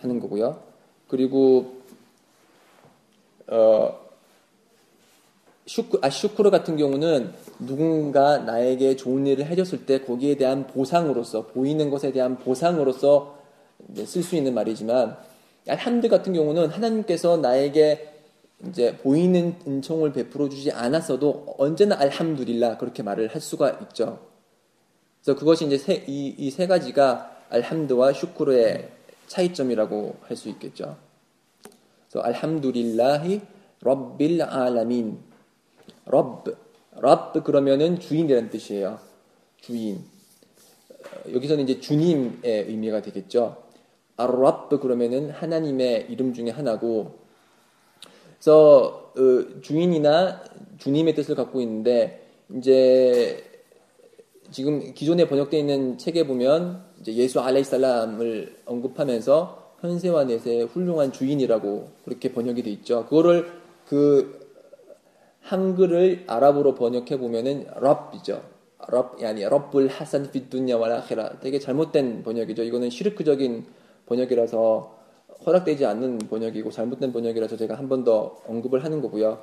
[0.00, 0.60] 하는 거고요.
[1.08, 1.78] 그리고
[3.46, 3.98] 어,
[5.66, 11.88] 슈크, 아, 슈크르 같은 경우는 누군가 나에게 좋은 일을 해줬을 때 거기에 대한 보상으로서 보이는
[11.90, 13.38] 것에 대한 보상으로서
[14.06, 15.16] 쓸 수 있는 말이지만
[15.66, 18.10] 함드 같은 경우는 하나님께서 나에게
[18.68, 24.20] 이제 보이는 은총을 베풀어 주지 않았어도 언제나 알함두릴라 그렇게 말을 할 수가 있죠.
[25.22, 28.88] 그래서 그것이 이제 세, 이, 이세 가지가 알함드와 슈크르의
[29.28, 30.96] 차이점이라고 할 수 있겠죠.
[32.10, 33.40] 그래서 알함두릴라히
[33.80, 35.18] 럽빌 알라민
[36.06, 36.44] 럽,
[36.96, 38.98] 럽 그러면은 주인이라는 뜻이에요.
[39.60, 40.04] 주인.
[41.32, 43.56] 여기서는 이제 주님의 의미가 되겠죠.
[44.16, 47.12] 아랍 그러면은 하나님의 이름 중에 하나고
[48.34, 50.42] 그래서 어, 주인이나
[50.78, 52.22] 주님의 뜻을 갖고 있는데
[52.56, 53.42] 이제
[54.50, 62.32] 지금 기존에 번역되어 있는 책에 보면 이제 예수 알레이살람을 언급하면서 현세와 내세의 훌륭한 주인이라고 그렇게
[62.32, 63.06] 번역이 돼 있죠.
[63.06, 63.48] 그거를
[63.86, 64.40] 그
[65.40, 68.42] 한글을 아랍으로 번역해 보면은 랍이죠.
[68.88, 72.62] 랍 아니 랍불 하산 피두냐 와라헤라 되게 잘못된 번역이죠.
[72.64, 73.66] 이거는 시르크적인
[74.12, 74.94] 번역이라서
[75.46, 79.40] 허락되지 않는 번역이고 잘못된 번역이라서 제가 한 번 더 언급을 하는 거고요.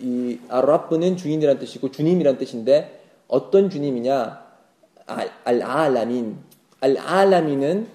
[0.00, 4.46] 이 아랍브는 주인이란 뜻이고 주님이란 뜻인데 어떤 주님이냐?
[5.44, 7.86] 알알라민알알라민은알알라문의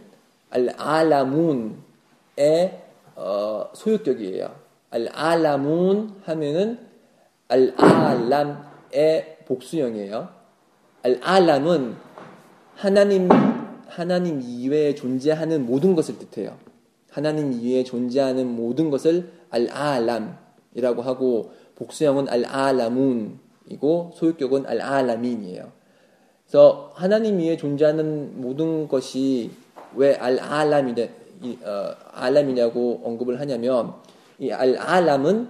[3.15, 4.52] 어, 소유격이에요.
[4.89, 6.80] 알알라문 하면은
[7.48, 10.30] 알알람의 복수형이에요.
[11.04, 11.96] 알알람은
[12.76, 13.30] 하나님
[13.91, 16.58] 하나님 이외에 존재하는 모든 것을 뜻해요.
[17.10, 25.69] 하나님 이외에 존재하는 모든 것을 알아람이라고 하고 복수형은 알아라문이고 소유격은 알아라민이에요.
[26.47, 29.51] 그래서 하나님 이외에 존재하는 모든 것이
[29.95, 31.04] 왜 알아람이냐,
[31.63, 33.93] 어, 알람이냐고 언급을 하냐면
[34.39, 35.49] 이 알아람은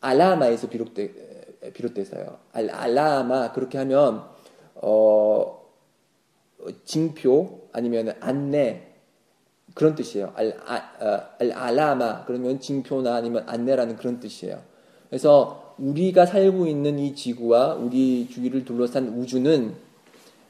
[0.00, 1.28] 알라마에서 비롯돼
[1.74, 2.38] 비롯돼서요.
[2.52, 4.24] 알라마 그렇게 하면
[4.76, 5.57] 어
[6.84, 8.82] 징표 아니면 안내
[9.74, 10.32] 그런 뜻이에요.
[10.34, 14.60] 알, 아, 어, 알 알라마 그러면 징표나 아니면 안내라는 그런 뜻이에요.
[15.08, 19.74] 그래서 우리가 살고 있는 이 지구와 우리 주위를 둘러싼 우주는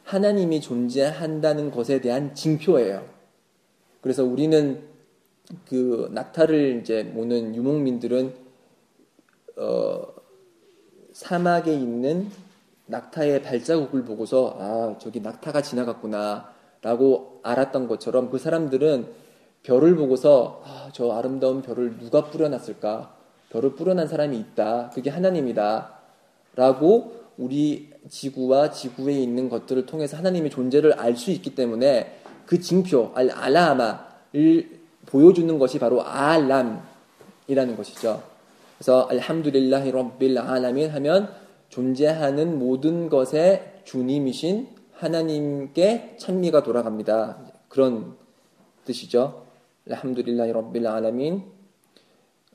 [0.04, 3.06] 하나님이 존재한다는 것에 대한 징표예요.
[4.00, 4.82] 그래서 우리는
[5.68, 8.32] 그 낙타를 이제 모는 유목민들은
[9.56, 10.06] 어,
[11.12, 12.28] 사막에 있는
[12.88, 19.08] 낙타의 발자국을 보고서 아 저기 낙타가 지나갔구나라고 알았던 것처럼 그 사람들은
[19.62, 23.14] 별을 보고서 아, 저 아름다운 별을 누가 뿌려놨을까
[23.50, 25.90] 별을 뿌려난 사람이 있다 그게 하나님이다라고
[27.36, 33.30] 우리 지구와 지구에 있는 것들을 통해서 하나님의 존재를 알 수 있기 때문에 그 징표 알
[33.30, 36.80] 알라마를 보여주는 것이 바로 알람이라는
[37.76, 38.22] 것이죠.
[38.76, 41.28] 그래서 알함두릴라히 럼빌 알라민 하면
[41.70, 47.38] 존재하는 모든 것에 주님이신 하나님께 찬미가 돌아갑니다.
[47.68, 48.16] 그런
[48.84, 49.44] 뜻이죠.
[49.90, 51.44] 알함두릴라히 럽빌 알라민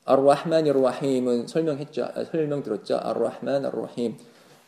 [0.05, 2.09] 아르라흐만 이르라힘은 설명했죠.
[2.31, 2.97] 설명 들었죠.
[2.97, 4.17] 아르라흐만 아르라힘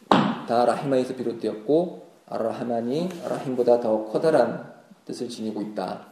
[0.09, 4.71] 다 라히마에서 비롯되었고 아르라흐만이 라힘보다 더 커다란
[5.05, 6.07] 뜻을 지니고 있다.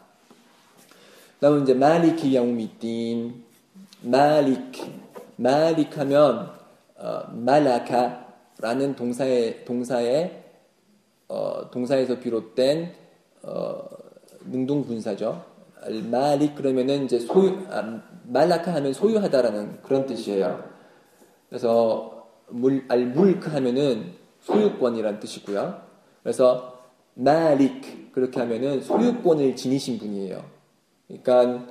[1.40, 3.44] 다음 이제 말리키 야우미딘
[4.02, 4.72] 말릭
[5.38, 6.52] 말릭 하면
[7.04, 10.42] 어, 말라카라는 동사의 동사의
[11.28, 12.94] 어, 동사에서 비롯된
[13.42, 13.84] 어,
[14.50, 15.44] 능동분사죠.
[16.10, 20.64] 말이 그러면은 이제 소유 아, 말라카 하면 소유하다라는 그런 뜻이에요.
[21.50, 25.82] 그래서 물 알물크 하면은 소유권이란 뜻이고요.
[26.24, 26.84] 그래서
[27.16, 30.42] 말릭 그렇게 하면은 소유권을 지니신 분이에요.
[31.10, 31.66] 그러니까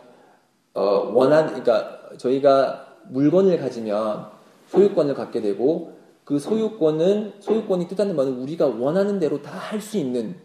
[0.74, 0.82] 어,
[1.14, 4.30] 원한 그러니까 저희가 물건을 가지면
[4.72, 5.92] 소유권을 갖게 되고
[6.24, 10.36] 그 소유권은 소유권이 뜻하는 바는 우리가 원하는 대로 다 할 수 있는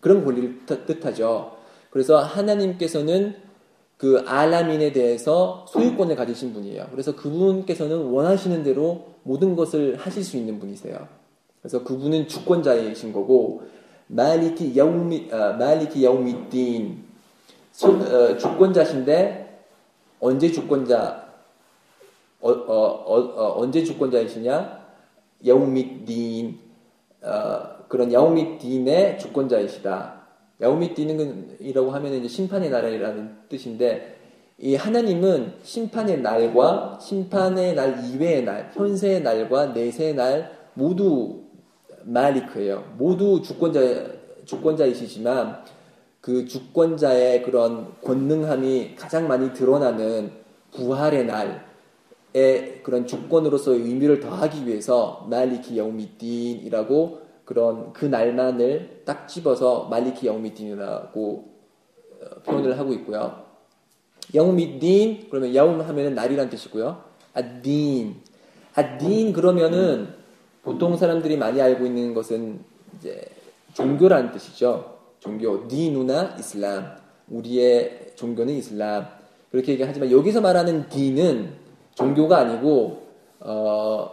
[0.00, 1.56] 그런 권리를 뜻하죠.
[1.90, 3.34] 그래서 하나님께서는
[3.96, 6.88] 그 아람인에 대해서 소유권을 가지신 분이에요.
[6.92, 11.06] 그래서 그분께서는 원하시는 대로 모든 것을 하실 수 있는 분이세요.
[11.62, 13.62] 그래서 그분은 주권자이신 거고
[14.08, 17.04] 말리키 야우미 말리키 아, 야우미딘
[18.10, 19.62] 어, 주권자신데
[20.20, 21.25] 언제 주권자
[22.50, 24.86] 어 어, 어, 어, 언제 주권자이시냐?
[25.46, 26.58] 야옹 및 디인,
[27.22, 30.16] 어, 그런 야옹 및 디인의 주권자이시다.
[30.62, 34.14] 야옹 및 디인이라고 하면 이제 심판의 나라라는 뜻인데,
[34.58, 41.42] 이 하나님은 심판의 날과 심판의 날 이외의 날, 현세의 날과 내세의 날 모두
[42.04, 42.84] 마리크예요.
[42.96, 43.80] 모두 주권자
[44.46, 45.64] 주권자이시지만
[46.20, 50.30] 그 주권자의 그런 권능함이 가장 많이 드러나는
[50.72, 51.64] 부활의 날,
[52.36, 61.16] 의 그런 주권으로서의 의미를 더하기 위해서 말리키 영미딘이라고 그런 그 날만을 딱 집어서 말리키 영미딘이라고
[62.20, 63.42] 어, 표현을 하고 있고요.
[64.34, 67.02] 영미딘 그러면 영움 하면은 날이란 뜻이고요.
[67.32, 68.16] 아딘
[68.74, 70.08] 아딘 그러면은
[70.62, 72.60] 보통 사람들이 많이 알고 있는 것은
[72.98, 73.18] 이제
[73.72, 74.98] 종교라는 뜻이죠.
[75.20, 76.96] 종교 디누나 이슬람
[77.30, 79.06] 우리의 종교는 이슬람
[79.50, 81.64] 그렇게 얘기하지만 여기서 말하는 디는
[81.96, 83.04] 종교가 아니고
[83.40, 84.10] 어,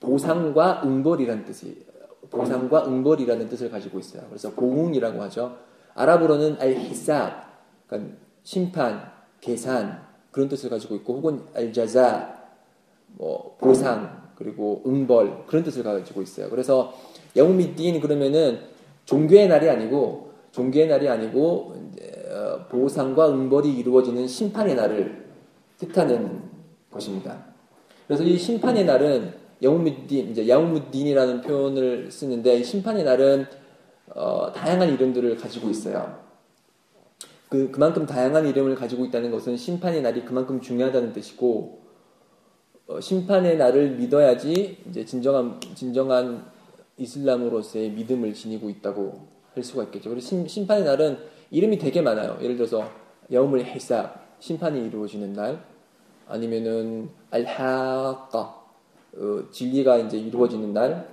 [0.00, 1.84] 보상과 응벌이라는 뜻이
[2.28, 4.24] 보상과 응벌이라는 뜻을 가지고 있어요.
[4.28, 5.56] 그래서 보응이라고 하죠.
[5.94, 7.46] 아랍어로는 알히사
[7.86, 9.00] 그러니까 심판,
[9.40, 12.36] 계산 그런 뜻을 가지고 있고 혹은 알자자
[13.18, 16.50] 뭐 보상 그리고 응벌 그런 뜻을 가지고 있어요.
[16.50, 16.92] 그래서
[17.36, 18.60] 영우미딘 그러면은
[19.04, 21.76] 종교의 날이 아니고 종교의 날이 아니고
[22.30, 25.25] 어, 보상과 응벌이 이루어지는 심판의 날을
[25.78, 26.42] 뜻하는
[26.90, 27.44] 것입니다.
[28.06, 33.46] 그래서 이 심판의 날은 야우무딘 이제 야우무딘이라는 표현을 쓰는데 심판의 날은
[34.14, 36.20] 어, 다양한 이름들을 가지고 있어요.
[37.48, 41.80] 그 그만큼 다양한 이름을 가지고 있다는 것은 심판의 날이 그만큼 중요하다는 뜻이고
[42.86, 46.46] 어, 심판의 날을 믿어야지 이제 진정한 진정한
[46.96, 50.10] 이슬람으로서의 믿음을 지니고 있다고 할 수가 있겠죠.
[50.10, 51.18] 그리고 심, 판의 날은
[51.50, 52.38] 이름이 되게 많아요.
[52.40, 52.90] 예를 들어서
[53.30, 55.62] 여우물 헬사 심판이 이루어지는 날
[56.28, 58.40] 아니면은 알하까
[59.18, 61.08] 어, 진리가 이제 이루어지는 날,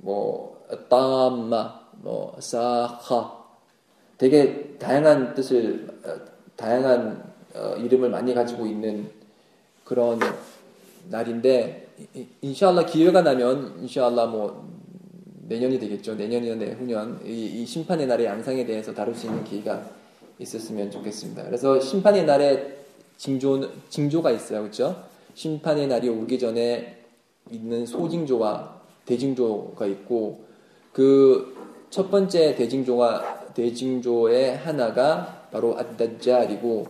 [0.00, 3.44] 뭐 따마, 뭐 사하,
[4.18, 6.10] 되게 다양한 뜻을 어,
[6.56, 9.08] 다양한 어, 이름을 많이 가지고 있는
[9.84, 10.18] 그런
[11.08, 11.86] 날인데
[12.42, 14.68] 인샬라 기회가 나면 인샬라 뭐
[15.48, 19.82] 내년이 되겠죠 내년이나 내후년 이, 이 심판의 날의 양상에 대해서 다룰 수 있는 기회가
[20.38, 21.44] 있었으면 좋겠습니다.
[21.44, 22.76] 그래서 심판의 날에
[23.16, 24.60] 징조, 징조가 있어요.
[24.60, 25.04] 그렇죠?
[25.34, 26.96] 심판의 날이 오기 전에
[27.50, 30.44] 있는 소징조와 대징조가 있고
[30.92, 31.56] 그
[31.90, 36.86] 첫 번째 대징조와 대징조의 하나가 바로 아다자리고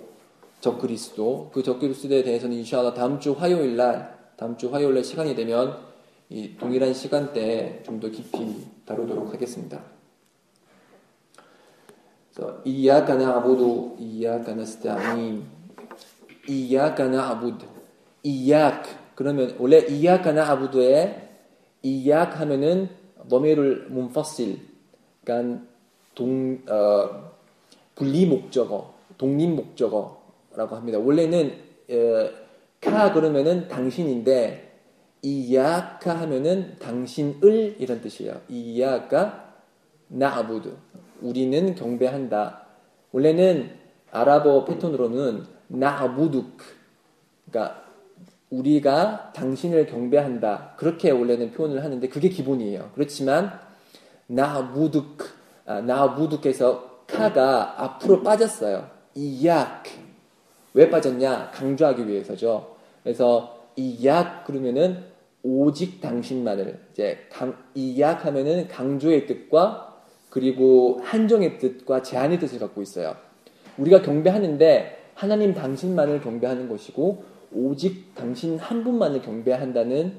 [0.61, 5.79] 적그리스도 그 적그리스도에 대해서는 인샤알라 다음 주 화요일 날 다음 주 화요일 날 시간이 되면
[6.31, 9.81] 이 동일한 시간대에 좀 더 깊이 다루도록 하겠습니다.
[12.67, 13.63] إياك نعبد
[14.01, 15.37] إياك نستعين
[16.49, 17.59] إياك نعبد
[18.27, 18.83] إياك
[19.19, 20.99] 그러면 원래 إياك نعب드에
[21.85, 22.87] إياك 하면은
[23.27, 24.51] ضمير منفصل
[25.25, 25.59] 그러니까
[26.71, 26.77] 어,
[27.95, 30.99] 분리 목적어 독립 목적어라고 합니다.
[30.99, 31.53] 원래는
[31.91, 32.31] 에, 어,
[32.81, 34.71] 카 그러면은 당신인데
[35.23, 38.39] 이야카 하면은 당신을 이런 뜻이에요.
[38.49, 39.15] 이야카
[40.09, 40.71] 나아부드
[41.21, 42.67] 우리는 경배한다.
[43.13, 43.71] 원래는
[44.11, 46.59] 아랍어 패턴으로는 나무둑
[47.51, 47.83] 그러니까
[48.51, 50.75] 우리가 당신을 경배한다.
[50.77, 52.91] 그렇게 원래는 표현을 하는데 그게 기본이에요.
[52.95, 53.59] 그렇지만
[54.27, 55.23] 나무둑
[55.67, 58.89] 아, 나무둑에서 카가 앞으로 빠졌어요.
[59.15, 59.85] 이약
[60.75, 61.51] 왜 빠졌냐?
[61.53, 62.77] 강조하기 위해서죠.
[63.03, 65.05] 그래서 이약 그러면은
[65.43, 69.88] 오직 당신만을 이제 강, 이약 하면은 강조의 뜻과
[70.31, 73.17] 그리고 한정의 뜻과 제한의 뜻을 갖고 있어요.
[73.79, 80.19] 우리가 경배하는데 하나님 당신만을 경배하는 것이고 오직 당신 한 분만을 경배한다는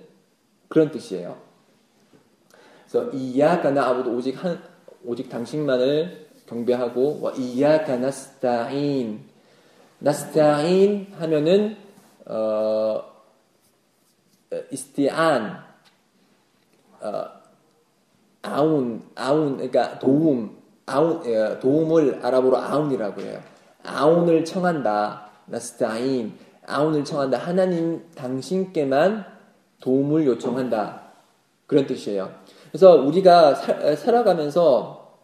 [0.67, 1.37] 그런 뜻이에요.
[2.89, 4.61] 그래서 이야가나 아부도 오직 한
[5.05, 9.21] 오직 당신만을 경배하고 이야가 나스타인
[9.99, 11.77] 나스타인 하면은
[12.25, 13.03] 어
[14.71, 15.63] 이스티안
[17.01, 17.38] 어
[18.49, 23.39] 아운, 아운, 그러니까 도움, 아운, 예, 도움을 아랍어로 아운이라고 해요.
[23.85, 25.29] 아운을 청한다.
[25.45, 26.33] 나스타인.
[26.65, 27.37] 아운을 청한다.
[27.37, 29.25] 하나님 당신께만
[29.81, 31.01] 도움을 요청한다.
[31.67, 32.29] 그런 뜻이에요.
[32.71, 35.15] 그래서 우리가 살, 아가면서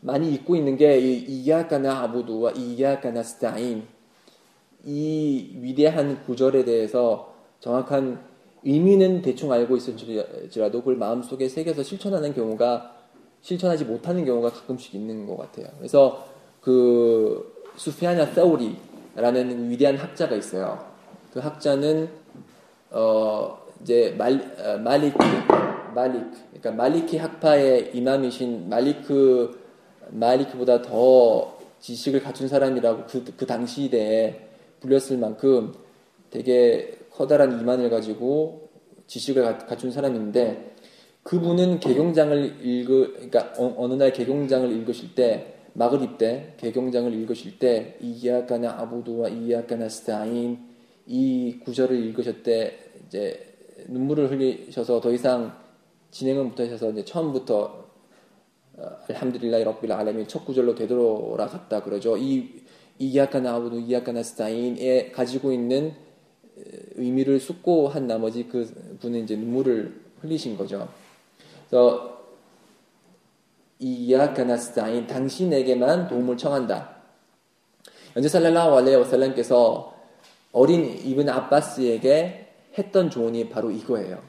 [0.00, 3.86] 많이 읽고 있는 게 이야카나 아부두와 이야카나 스타인
[4.84, 8.31] 이 위대한 구절에 대해서 정확한
[8.64, 12.94] 의미는 대충 알고 있을지라도 그걸 마음속에 새겨서 실천하는 경우가
[13.40, 15.66] 실천하지 못하는 경우가 가끔씩 있는 것 같아요.
[15.78, 16.28] 그래서
[16.60, 20.84] 그수피아냐 사우리라는 위대한 학자가 있어요.
[21.32, 22.08] 그 학자는
[22.90, 25.18] 어 이제 말, 어, 말리크
[25.94, 26.28] 말리크
[26.60, 29.60] 그러니까 말리키 학파의 이맘이신 말리크
[30.10, 34.38] 말리크보다 더 지식을 갖춘 사람이라고 그, 그 당시대에
[34.78, 35.74] 불렸을 만큼
[36.30, 38.68] 되게 커다란 이만을 가지고
[39.06, 40.74] 지식을 갖춘 사람인데
[41.22, 48.70] 그분은 개경장을 읽으 그러니까 어, 느날 개경장을 읽으실 때 마그립 때 개경장을 읽으실 때 이야카나
[48.80, 50.58] 아부도와 이야카나 스타인
[51.06, 52.72] 이 구절을 읽으셨대
[53.06, 53.54] 이제
[53.88, 55.56] 눈물을 흘리셔서 더 이상
[56.10, 57.86] 진행을 못하셔서 이제 처음부터
[58.78, 62.16] 어, 알함드릴라이 럭빌 알람이 첫 구절로 되돌아갔다 그러죠.
[62.16, 62.62] 이
[62.98, 65.92] 이야카나 아부도 이야카나 스타인에 가지고 있는
[66.96, 70.88] 의미를 숙고 한 나머지 그 분은 이제 눈물을 흘리신 거죠.
[71.68, 72.22] 그래서
[73.78, 76.96] 이야카나스타인 당신에게만 도움을 청한다.
[78.16, 79.92] 연재 살렐라와 알레 오살람께서
[80.52, 82.46] 어린 이븐 아빠스에게
[82.78, 84.20] 했던 조언이 바로 이거예요.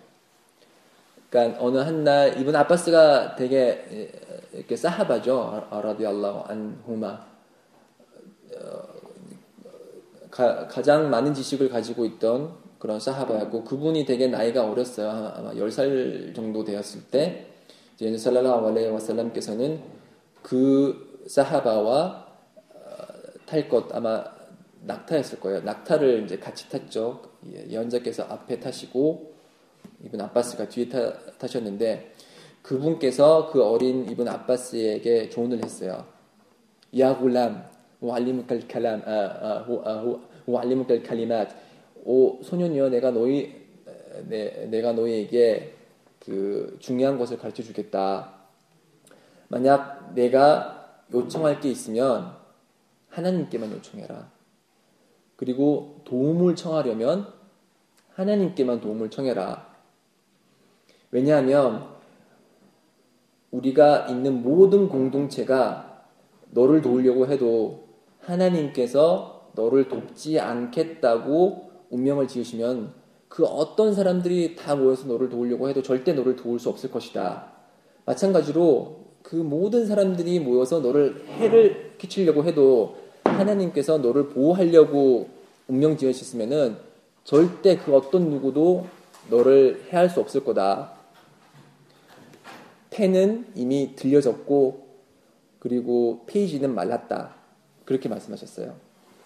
[1.30, 4.12] 그러니까 어느 한 날 이븐 아빠스가 되게
[4.54, 5.68] 이렇게 사하바죠.
[5.70, 7.08] 아, 라디알라우 안후마
[8.56, 8.93] 어,
[10.34, 15.10] 가, 가장 많은 지식을 가지고 있던 그런 사하바였고 그분이 되게 나이가 어렸어요.
[15.10, 17.46] 아마 10살 정도 되었을 때
[17.96, 19.80] 이제 살라라우 레이 와살람께서는
[20.42, 22.94] 그 사하바와 어,
[23.46, 24.24] 탈것 아마
[24.82, 25.62] 낙타였을 거예요.
[25.62, 27.22] 낙타를 이제 같이 탔죠.
[27.72, 29.34] 연자께서 예, 앞에 타시고
[30.04, 32.12] 이분 아빠스가 뒤에 타, 타셨는데
[32.64, 36.08] 그분께서 그 어린 이분 아빠스에게 조언을 했어요.
[36.98, 37.72] 야 굴람
[38.04, 39.00] وعلمك الكلام
[40.52, 41.48] وعلمك الكلمات
[42.04, 43.56] 오 소년이여 내가 너희
[43.88, 43.92] 어,
[44.28, 45.74] 내, 내가 너희에게
[46.20, 48.30] 그 중요한 것을 가르쳐 주겠다.
[49.48, 52.36] 만약 내가 요청할 게 있으면
[53.08, 54.30] 하나님께만 요청해라.
[55.38, 57.32] 그리고 도움을 청하려면
[58.16, 59.66] 하나님께만 도움을 청해라.
[61.12, 61.88] 왜냐하면
[63.52, 66.06] 우리가 있는 모든 공동체가
[66.52, 67.83] 너를 도우려고 해도
[68.24, 72.92] 하나님께서 너를 돕지 않겠다고 운명을 지으시면
[73.28, 77.52] 그 어떤 사람들이 다 모여서 너를 도우려고 해도 절대 너를 도울 수 없을 것이다.
[78.06, 85.30] 마찬가지로 그 모든 사람들이 모여서 너를 해를 끼치려고 해도 하나님께서 너를 보호하려고
[85.68, 86.78] 운명 지으셨으면
[87.24, 88.86] 절대 그 어떤 누구도
[89.30, 90.92] 너를 해할 수 없을 거다.
[92.92, 94.82] 펜은 이미 들려졌고
[95.60, 97.43] 그리고 페이지는 말랐다.
[97.86, 98.74] 그렇게 말씀하셨어요.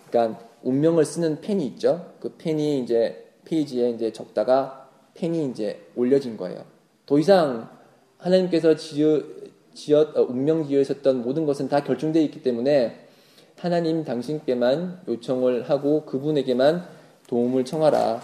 [0.10, 2.14] 그러니까 운명을 쓰는 펜이 있죠.
[2.20, 6.66] 그 펜이 이제 페이지에 이제 적다가 펜이 이제 올려진 거예요.
[7.06, 7.70] 더 이상
[8.18, 9.22] 하나님께서 지어,
[9.74, 13.06] 지어 어, 운명 지으셨던 모든 것은 다 결정되어 있기 때문에
[13.60, 16.88] 하나님 당신께만 요청을 하고 그분에게만
[17.28, 18.22] 도움을 청하라.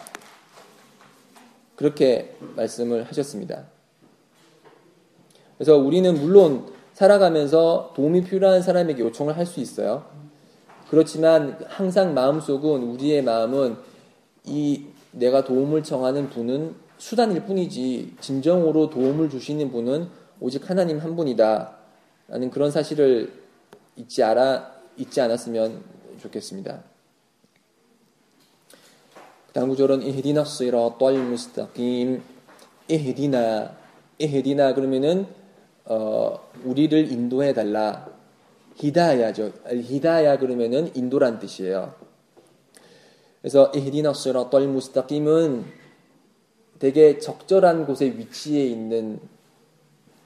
[1.75, 3.65] 그렇게 말씀을 하셨습니다.
[5.57, 10.05] 그래서 우리는 물론 살아가면서 도움이 필요한 사람에게 요청을 할 수 있어요.
[10.93, 13.77] 그렇지만 항상 마음속은 우리의 마음은
[14.45, 20.07] 이 내가 도움을 청하는 분은 수단일 뿐이지 진정으로 도움을 주시는 분은
[20.39, 21.75] 오직 하나님 한 분이다.
[22.27, 23.33] 라는 그런 사실을
[23.95, 25.81] 잊지 알아 잊지 않았으면
[26.21, 26.83] 좋겠습니다.
[29.53, 32.21] 다음 구절은 이히디나 시라떨 무스타김
[32.87, 33.75] 이히디나
[34.19, 35.25] 이히디나 그러면은
[35.87, 38.12] 어, 우리를 인도해 달라
[38.75, 39.51] 히다야죠.
[39.83, 41.93] 히다야 그러면은 인도란 뜻이에요.
[43.41, 45.65] 그래서 이히디나 시라떨 무스타김은
[46.79, 49.19] 되게 적절한 곳에 위치해 있는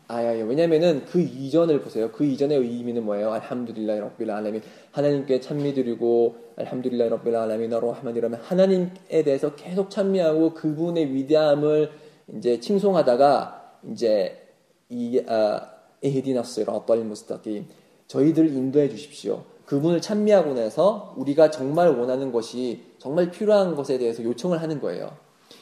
[0.08, 0.46] 아야예요.
[0.46, 2.12] 왜냐면은 그 이전을 보세요.
[2.12, 3.32] 그 이전의 의미는 뭐예요?
[3.34, 4.62] 알함두릴라이 럭빌 알라민.
[4.92, 8.92] 하나님께 찬미드리고, 알함두릴라이 럭빌 알라민, 나로 하면이라면 하나님에
[9.26, 11.92] 대해서 계속 찬미하고 그분의 위대함을
[12.38, 14.44] 이제 칭송하다가 이제
[14.90, 17.66] 이, 아, 에히디나스 럭벌 무스타김.
[18.08, 19.44] 저희들 인도해 주십시오.
[19.66, 25.12] 그분을 찬미하고 나서 우리가 정말 원하는 것이 정말 필요한 것에 대해서 요청을 하는 거예요.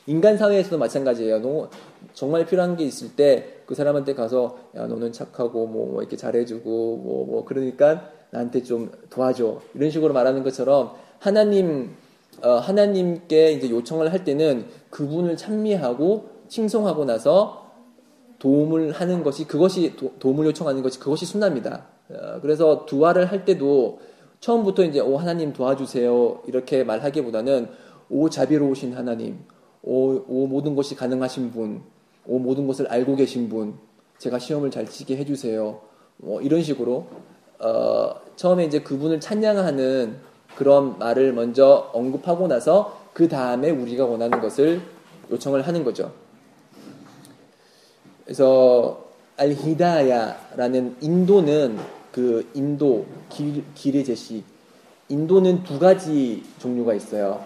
[0.08, 1.40] 인간 사회에서도 마찬가지예요.
[1.40, 1.70] 너
[2.14, 6.70] 정말 필요한 게 있을 때 그 사람한테 가서 야 너는 착하고 뭐, 뭐 이렇게 잘해주고
[6.98, 11.90] 뭐뭐 뭐 그러니까 나한테 좀 도와줘 이런 식으로 말하는 것처럼 하나님
[12.44, 17.72] 어, 하나님께 이제 요청을 할 때는 그분을 찬미하고 칭송하고 나서
[18.38, 24.00] 도움을 하는 것이 그것이 도, 움을 요청하는 것이 그것이 순납니다 어, 그래서 두화를 할 때도
[24.40, 27.70] 처음부터 이제 오 하나님 도와주세요 이렇게 말하기보다는
[28.10, 29.40] 오 자비로우신 하나님,
[29.82, 31.82] 오, 오 모든 것이 가능하신 분,
[32.28, 33.76] 오 모든 것을 알고 계신 분,
[34.20, 35.80] 제가 시험을 잘 치게 해주세요.
[36.18, 37.08] 뭐 이런 식으로
[37.60, 40.18] 어, 처음에 이제 그분을 찬양하는
[40.56, 44.82] 그런 말을 먼저 언급하고 나서 그 다음에 우리가 원하는 것을
[45.32, 46.14] 요청을 하는 거죠.
[48.24, 49.05] 그래서
[49.38, 51.78] 알히다야라는 인도는
[52.12, 54.44] 그 인도 길, 길의 제시
[55.10, 57.46] 인도는 두 가지 종류가 있어요.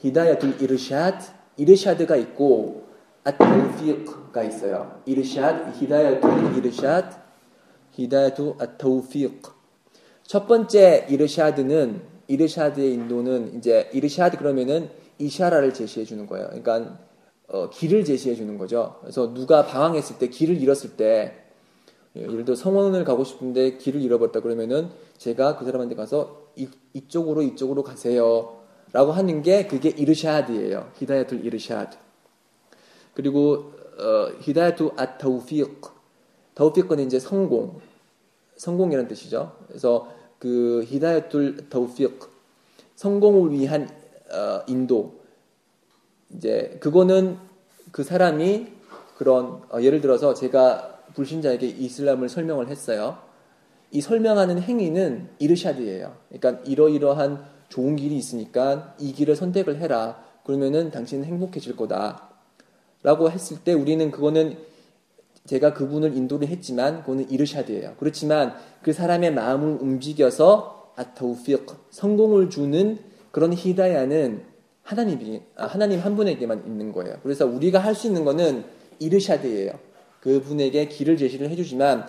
[0.00, 2.84] 히다야 t 이르샤드 이르샤드가 있고
[3.24, 5.00] 아타우피크가 있어요.
[5.06, 7.16] 이르샤드 히다야 t 이르샤드
[7.92, 9.50] 히다야투 아타우피크
[10.22, 16.46] 첫 번째 이르샤드는 이르샤드의 인도는 이제 이르샤드 그러면은 이샤라를 제시해 주는 거예요.
[16.48, 16.98] 그러니까
[17.48, 18.96] 어, 길을 제시해 주는 거죠.
[19.00, 21.44] 그래서 누가 방황했을 때 길을 잃었을 때
[22.16, 27.42] 예, 예를 들어 성원을 가고 싶은데 길을 잃어버렸다 그러면은 제가 그 사람한테 가서 이, 이쪽으로
[27.42, 28.54] 이쪽으로 가세요.
[28.92, 30.92] 라고 하는 게 그게 이르샤드예요.
[30.96, 31.96] 히다야툴 이르샤드.
[33.14, 35.90] 그리고 어, 히다야투 아타우피크.
[36.54, 37.80] 타우피크는 이제 성공.
[38.56, 39.56] 성공이라는 뜻이죠.
[39.68, 42.28] 그래서 그 히다야툴 타우피크.
[42.94, 43.88] 성공을 위한
[44.30, 45.17] 어, 인도
[46.36, 47.36] 이제 그거는
[47.90, 48.66] 그 사람이
[49.16, 53.18] 그런 어, 예를 들어서 제가 불신자에게 이슬람을 설명을 했어요.
[53.90, 56.14] 이 설명하는 행위는 이르샤드예요.
[56.30, 60.22] 그러니까 이러이러한 좋은 길이 있으니까 이 길을 선택을 해라.
[60.44, 62.28] 그러면은 당신은 행복해질 거다.
[63.02, 64.58] 라고 했을 때 우리는 그거는
[65.46, 67.94] 제가 그분을 인도를 했지만 그거는 이르샤드예요.
[67.98, 71.56] 그렇지만 그 사람의 마음을 움직여서 아타우피
[71.90, 72.98] 성공을 주는
[73.30, 74.42] 그런 히다야는
[74.88, 77.18] 하나님이 아, 하나님 한 분에게만 있는 거예요.
[77.22, 78.64] 그래서 우리가 할 수 있는 거는
[79.00, 79.72] 이르샤드예요.
[80.20, 82.06] 그분에게 길을 제시를 해주지만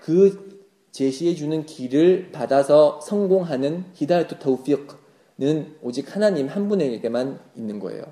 [0.00, 8.02] 그 제시해 주는 길을 받아서 성공하는 히다르토 타우피크는 오직 하나님 한 분에게만 있는 거예요.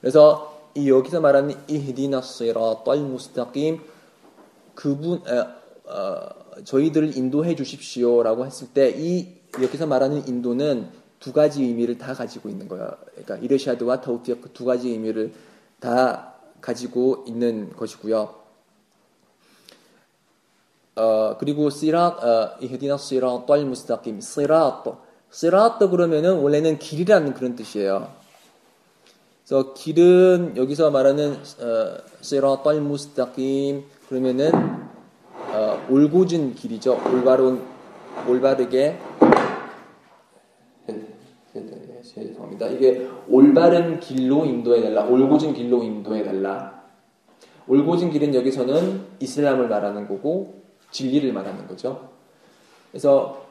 [0.00, 3.80] 그래서 이 여기서 말하는 이히디나 시라떨 무스타김
[4.76, 6.28] 그분 어, 어,
[6.62, 9.28] 저희들을 인도해 주십시오라고 했을 때 이
[9.60, 10.86] 여기서 말하는 인도는
[11.20, 12.96] 두 가지 의미를 다 가지고 있는 거야.
[13.10, 15.32] 그러니까 이르샤드와 타우피아 크두 가지 의미를
[15.78, 18.34] 다 가지고 있는 것이고요.
[20.96, 24.84] 어, 그리고 시락 어, 이헤디나 시락 떨 무스타킴 시락
[25.30, 28.10] 시락 그러면은 원래는 길이라는 그런 뜻이에요.
[29.46, 31.38] 그래서 길은 여기서 말하는
[32.22, 34.50] 시락 떨 무스타킴 그러면은
[35.52, 36.98] 어, 올고진 길이죠.
[37.12, 37.62] 올바른
[38.26, 38.96] 올바르게
[41.52, 42.68] 네, 네, 죄송합니다.
[42.68, 46.80] 이게 올바른 길로 인도해달라, 올고진 길로 인도해달라.
[47.68, 50.54] 올고진 길은 여기서는 이슬람을 말하는 거고
[50.90, 52.08] 진리를 말하는 거죠.
[52.90, 53.46] 그래서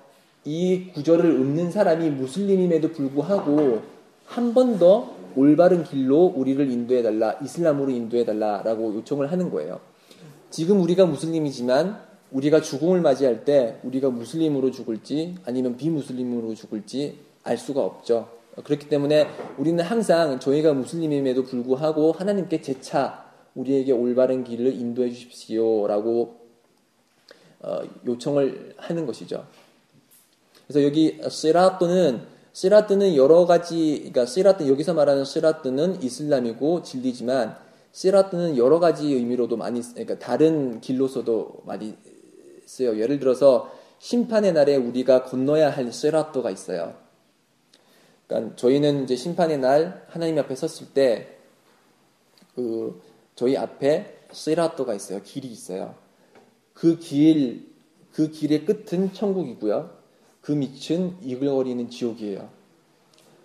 [0.46, 3.82] 이 구절을 읊는 사람이 무슬림임에도 불구하고
[4.26, 9.80] 한 번 더 올바른 길로 우리를 인도해달라, 이슬람으로 인도해달라라고 요청을 하는 거예요.
[10.50, 17.84] 지금 우리가 무슬림이지만 우리가 죽음을 맞이할 때 우리가 무슬림으로 죽을지 아니면 비무슬림으로 죽을지 알 수가
[17.84, 18.30] 없죠.
[18.64, 19.28] 그렇기 때문에
[19.58, 23.26] 우리는 항상 저희가 무슬림임에도 불구하고 하나님께 재차
[23.56, 26.38] 우리에게 올바른 길을 인도해 주십시오라고
[27.62, 29.46] 어, 요청을 하는 것이죠.
[30.68, 32.22] 그래서 여기 시라또는
[32.54, 37.56] 시라트는 여러 가지 그러니까 시라트 여기서 말하는 시라트는 이슬람이고 진리지만
[37.92, 41.96] 시라트는 여러 가지 의미로도 많이 그러니까 다른 길로서도 많이
[42.66, 42.90] 쓰여.
[42.98, 46.94] 요 예를 들어서 심판의 날에 우리가 건너야 할시라또가 있어요.
[48.30, 50.88] 그러니까 저희는 이제 심판의 날 하나님 앞에 섰을
[52.54, 53.02] 때그
[53.36, 55.22] 저희 앞에 시라토가 있어요.
[55.24, 55.96] 길이 있어요.
[56.76, 57.66] 그 길,
[58.14, 59.90] 그 길의 끝은 천국이고요.
[60.42, 62.48] 그 밑은 이글거리는 지옥이에요.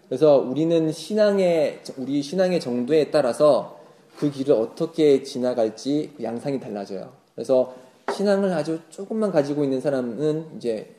[0.06, 3.80] 그래서 우리는 신앙의, 우리 신앙의 정도에 따라서
[4.16, 7.10] 그 길을 어떻게 지나갈지 양상이 달라져요.
[7.34, 7.74] 그래서
[8.14, 10.94] 신앙을 아주 조금만 가지고 있는 사람은 이제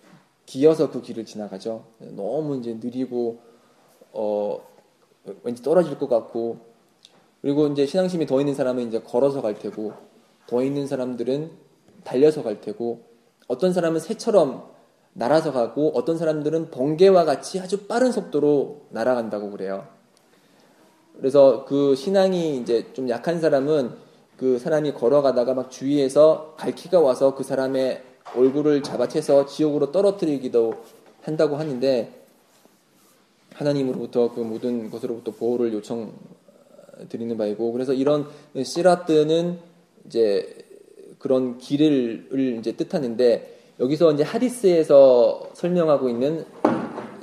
[0.48, 1.86] 기어서 그 길을 지나가죠.
[2.16, 3.40] 너무 이제 느리고
[4.16, 4.58] 어,
[5.44, 6.58] 왠지 떨어질 것 같고
[7.42, 9.92] 그리고 이제 신앙심이 더 있는 사람은 이제 걸어서 갈 테고
[10.48, 11.52] 더 있는 사람들은
[12.04, 13.02] 달려서 갈 테고
[13.48, 14.68] 어떤 사람은 새처럼
[15.14, 19.88] 날아서 가고 어떤 사람들은 번개와 같이 아주 빠른 속도로 날아간다고 그래요.
[21.18, 23.92] 그래서 그 신앙이 이제 좀 약한 사람은
[24.38, 28.04] 그 사람이 걸어가다가 막 주위에서 갈퀴가 와서 그 사람의
[28.36, 30.74] 얼굴을 잡아채서 지옥으로 떨어뜨리기도
[31.22, 32.25] 한다고 하는데
[33.56, 36.12] 하나님으로부터 그 모든 것으로부터 보호를 요청
[37.10, 38.28] 드리는 바이고 그래서 이런
[38.62, 39.60] 시라트는
[40.06, 40.56] 이제
[41.20, 46.46] 그런 길을 이제 뜻하는데 여기서 이제 하디스에서 설명하고 있는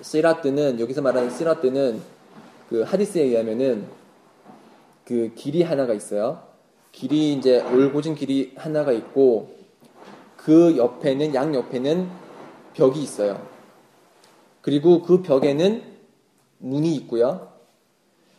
[0.03, 2.01] 시라트는 여기서 말하는 시라트는
[2.69, 3.87] 그 하디스에 의하면은
[5.05, 6.43] 그 길이 하나가 있어요.
[6.93, 9.51] 길이 이제 올고진 길이 하나가 있고
[10.37, 12.09] 그 옆에는 양 옆에는
[12.75, 13.47] 벽이 있어요.
[14.63, 15.92] 그리고 그 벽에는
[16.63, 17.53] 문이 있고요.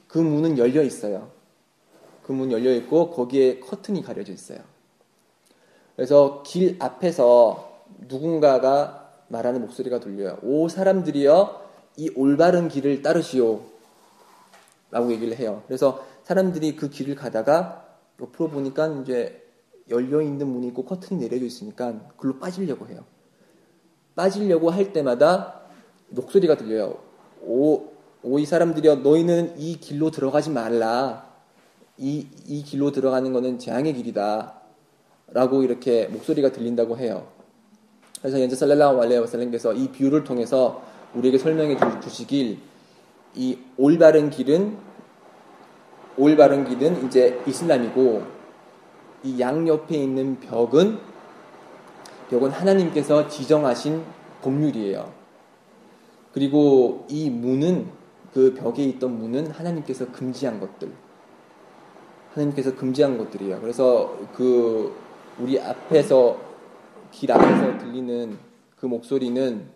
[0.05, 1.29] 그 문은 열려 있어요.
[2.25, 4.59] 그 문 열려 있고 거기에 커튼이 가려져 있어요.
[5.97, 10.37] 그래서 길 앞에서 누군가가 말하는 목소리가 들려요.
[10.41, 11.67] 오 사람들이여
[11.97, 13.61] 이 올바른 길을 따르시오.
[14.89, 15.63] 라고 얘기를 해요.
[15.67, 17.85] 그래서 사람들이 그 길을 가다가
[18.21, 19.45] 옆으로 보니까 이제
[19.89, 23.03] 열려 있는 문이 있고 커튼이 내려져 있으니까 글로 빠지려고 해요.
[24.15, 25.61] 빠지려고 할 때마다
[26.09, 26.99] 목소리가 들려요.
[27.45, 27.92] 오
[28.25, 31.27] 오이 어, 사람들이여 너희는 이 길로 들어가지 말라.
[31.97, 34.61] 이, 이 길로 들어가는 것은 재앙의 길이다.
[35.27, 37.27] 라고 이렇게 목소리가 들린다고 해요.
[38.21, 40.81] 그래서 연재 살렐라와 왈레 와살렘께서 이 비유를 통해서
[41.15, 42.57] 우리에게 설명해 주시길
[43.35, 44.77] 이 올바른 길은
[46.17, 48.23] 올바른 길은 이제 이슬람이고
[49.23, 50.99] 이 양옆에 있는 벽은
[52.29, 54.03] 벽은 하나님께서 지정하신
[54.41, 55.11] 법률이에요.
[56.31, 57.87] 그리고 이 문은
[58.33, 60.91] 그 벽에 있던 문은 하나님께서 금지한 것들.
[62.33, 63.61] 하나님께서 금지한 것들이에요.
[63.61, 64.91] 그래서 그
[65.39, 66.39] 우리 앞에서
[67.11, 68.39] 길 앞에서 들리는
[68.75, 69.67] 그 목소리는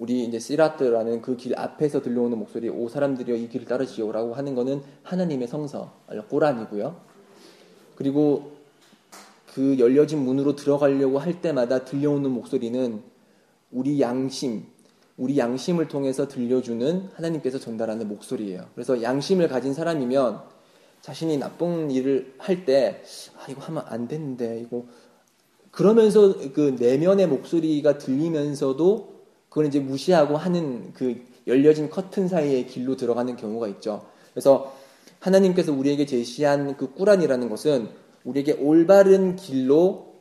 [0.00, 4.82] 우리 이제 시라트라는 그 길 앞에서 들려오는 목소리 오 사람들이여 이 길을 따르시오라고 하는 것은
[5.04, 7.00] 하나님의 성서 아니 꼬란이고요.
[7.94, 8.52] 그리고
[9.54, 13.02] 그 열려진 문으로 들어가려고 할 때마다 들려오는 목소리는
[13.70, 14.66] 우리 양심
[15.18, 18.66] 우리 양심을 통해서 들려주는 하나님께서 전달하는 목소리예요.
[18.74, 20.40] 그래서 양심을 가진 사람이면
[21.02, 23.02] 자신이 나쁜 일을 할 때,
[23.36, 24.84] 아, 이거 하면 안 되는데, 이거.
[25.72, 33.36] 그러면서 그 내면의 목소리가 들리면서도 그걸 이제 무시하고 하는 그 열려진 커튼 사이의 길로 들어가는
[33.36, 34.06] 경우가 있죠.
[34.32, 34.76] 그래서
[35.18, 37.88] 하나님께서 우리에게 제시한 그 꾸란이라는 것은
[38.24, 40.14] 우리에게 올바른 길로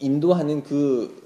[0.00, 1.25] 인도하는 그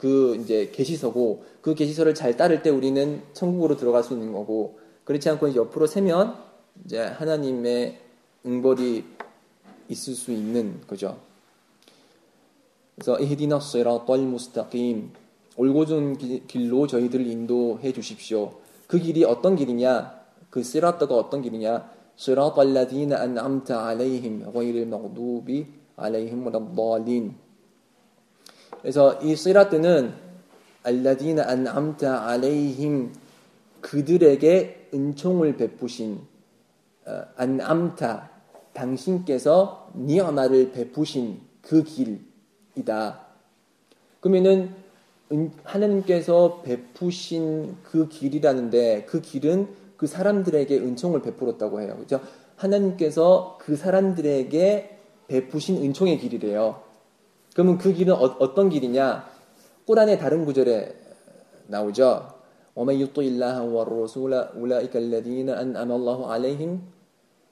[0.00, 5.28] 그 이제 계시서고 그 계시서를 잘 따를 때 우리는 천국으로 들어갈 수 있는 거고 그렇지
[5.28, 6.36] 않고 옆으로 세면
[6.86, 8.00] 이제 하나님의
[8.46, 9.04] 응벌이
[9.90, 11.18] 있을 수 있는 거죠.
[12.94, 15.10] 그래서 이히디나 시라떨 무스타킴
[15.58, 18.54] 올고준 길로 저희들을 인도해 주십시오.
[18.86, 20.18] 그 길이 어떤 길이냐?
[20.48, 21.90] 그 시라트가 어떤 길이냐?
[22.16, 26.58] 시라떨 라디나 안암타 알레이힘 거이를 마두비 알레이힘 무라
[28.82, 30.12] 그래서 이 시라트는
[30.82, 33.12] 알라디나 안암타 알레이힘
[33.82, 36.20] 그들에게 은총을 베푸신
[37.06, 38.30] 어, 안암타
[38.72, 43.20] 당신께서 니아마를 베푸신 그 길이다.
[44.20, 44.70] 그러면은
[45.64, 51.96] 하나님께서 베푸신 그 길이라는데 그 길은 그 사람들에게 은총을 베풀었다고 해요.
[51.98, 52.20] 그죠?
[52.56, 56.82] 하나님께서 그 사람들에게 베푸신 은총의 길이래요.
[57.54, 59.28] 그러면 그 길은 어, 떤 길이냐?
[59.86, 60.94] 꾸란의 다른 구절에
[61.66, 62.34] 나오죠.
[62.76, 66.70] وَمَنْ يُطِّ اللَّهَ وَالرَّسُولَ أُولَٰئِكَ الَّذِينَ أَنْعَمَ اللَّهُ عَلَيْهِمْ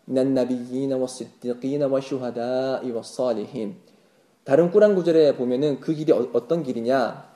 [0.09, 3.67] مِنَ النَّبِيِّينَ وَالصِّدِّقِينَ وَالشُّهَدَاءِ وَالصَّالِحِينَ
[4.45, 7.29] 다른 꾸란 구절에 보면은 그 길이 어, 떤 길이냐?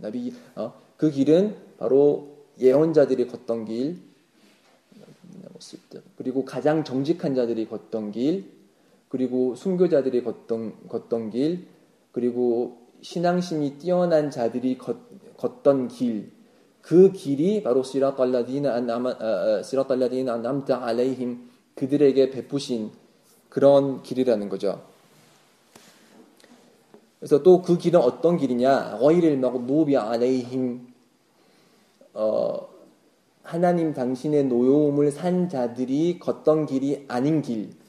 [0.00, 3.98] 나비 어, 그 길은 바로 예언자들이 걷던 길
[6.16, 8.53] 그리고 가장 정직한 자들이 걷던 길
[9.14, 11.68] 그리고 순교자들이 걷던, 걷던 길,
[12.10, 14.96] 그리고 신앙심이 뛰어난 자들이 걷,
[15.36, 16.32] 걷던 길,
[16.82, 22.90] 그 길이 바로 시라탈라디나 안시라탈 남타 알레이힘 그들에게 베푸신
[23.48, 24.82] 그런 길이라는 거죠.
[27.20, 28.98] 그래서 또 그 길은 어떤 길이냐?
[29.00, 30.88] 어이를 마노비 알레이힘
[32.14, 32.68] 어,
[33.44, 37.83] 하나님 당신의 노여움을 산 자들이 걷던 길이 아닌 길.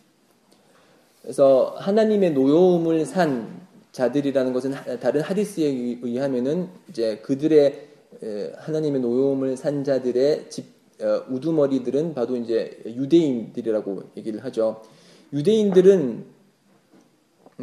[1.26, 3.62] 그래서 하나님의 노여움을 산
[3.94, 5.66] 자들이라는 것은 다른 하디스에
[6.04, 7.88] 의하면은 이제 그들의
[8.58, 14.82] 하나님의 노여움을 산 자들의 집 어, 우두머리들은 봐도 이제 유대인들이라고 얘기를 하죠.
[15.34, 16.24] 유대인들은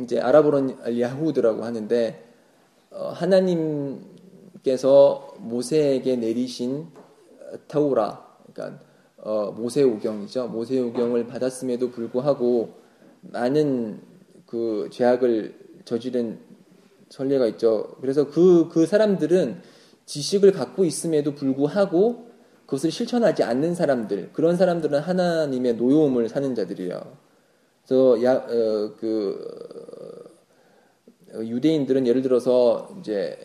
[0.03, 2.23] 이제 아랍어로는 야후드라고 하는데
[2.91, 6.89] 어, 하나님께서 모세에게 내리신
[7.41, 8.83] 어, 타우라, 그러니까
[9.55, 10.49] 모세오경이죠.
[10.49, 12.82] 모세오경을 받았음에도 불구하고
[13.23, 14.01] 많은
[14.47, 15.55] 그 죄악을
[15.85, 16.39] 저지른
[17.09, 17.89] 선례가 있죠.
[18.01, 19.61] 그래서 그, 그 사람들은
[20.07, 22.31] 지식을 갖고 있음에도 불구하고
[22.67, 27.01] 그것을 실천하지 않는 사람들, 그런 사람들은 하나님의 노여움을 사는 자들이에요.
[27.87, 30.29] 그래서 야, 어, 그
[31.35, 33.39] 어, 유대인들은 예를 들어서 이제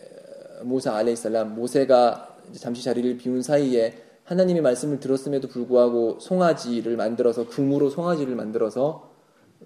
[0.62, 8.34] 모사 알레이살람 모세가 잠시 자리를 비운 사이에 하나님의 말씀을 들었음에도 불구하고 송아지를 만들어서 금으로 송아지를
[8.34, 9.07] 만들어서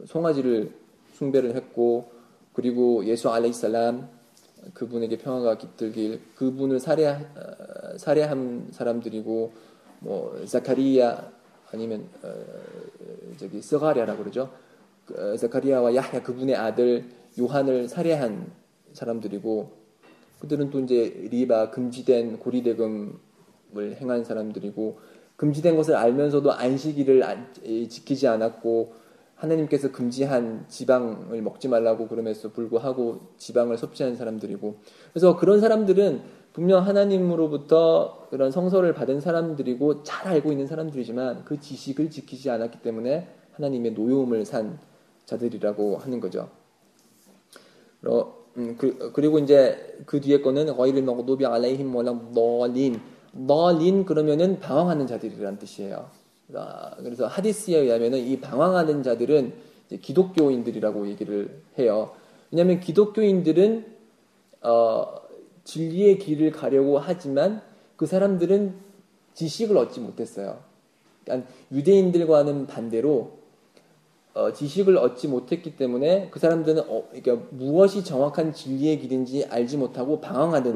[0.06, 0.70] 송아지를
[1.12, 2.10] 숭배를 했고
[2.52, 4.08] 그리고 예수 알레이살람
[4.74, 9.52] 그분에게 평화가 깃들길 그분을 살해 어, 살해한 사람들이고
[10.00, 11.30] 뭐자카리아
[11.72, 12.32] 아니면 어,
[13.36, 14.52] 저기 스가리아라고 그러죠
[15.06, 17.06] 그, 어, 자카리아와 야야 그분의 아들
[17.40, 18.52] 요한을 살해한
[18.92, 19.72] 사람들이고
[20.40, 24.98] 그들은 또 이제 리바 금지된 고리대금을 행한 사람들이고
[25.36, 27.22] 금지된 것을 알면서도 안식일을
[27.88, 29.01] 지키지 않았고
[29.42, 34.76] 하나님께서 금지한 지방을 먹지 말라고 그럼에도 불구하고 지방을 섭취하는 사람들이고
[35.12, 36.22] 그래서 그런 사람들은
[36.52, 43.26] 분명 하나님으로부터 그런 성서를 받은 사람들이고 잘 알고 있는 사람들이지만 그 지식을 지키지 않았기 때문에
[43.54, 44.78] 하나님의 노여움을 산
[45.24, 46.48] 자들이라고 하는 거죠.
[48.58, 53.00] 음, 그, 그리고 이제 그 뒤에 거는 어이를먹어 노비 알레힘 몰라 너린
[53.32, 56.10] 너린 그러면은 방황하는 자들이라는 뜻이에요.
[56.54, 59.52] 아, 그래서 하디스에 의하면 이 방황하는 자들은
[60.00, 62.12] 기독교인들이라고 얘기를 해요.
[62.50, 63.86] 왜냐하면 기독교인들은
[64.62, 65.06] 어,
[65.64, 67.62] 진리의 길을 가려고 하지만
[67.96, 68.74] 그 사람들은
[69.34, 70.60] 지식을 얻지 못했어요.
[71.24, 73.38] 그러니까 유대인들과는 반대로
[74.34, 80.20] 어, 지식을 얻지 못했기 때문에 그 사람들은 어, 그러니까 무엇이 정확한 진리의 길인지 알지 못하고
[80.20, 80.72] 방황하는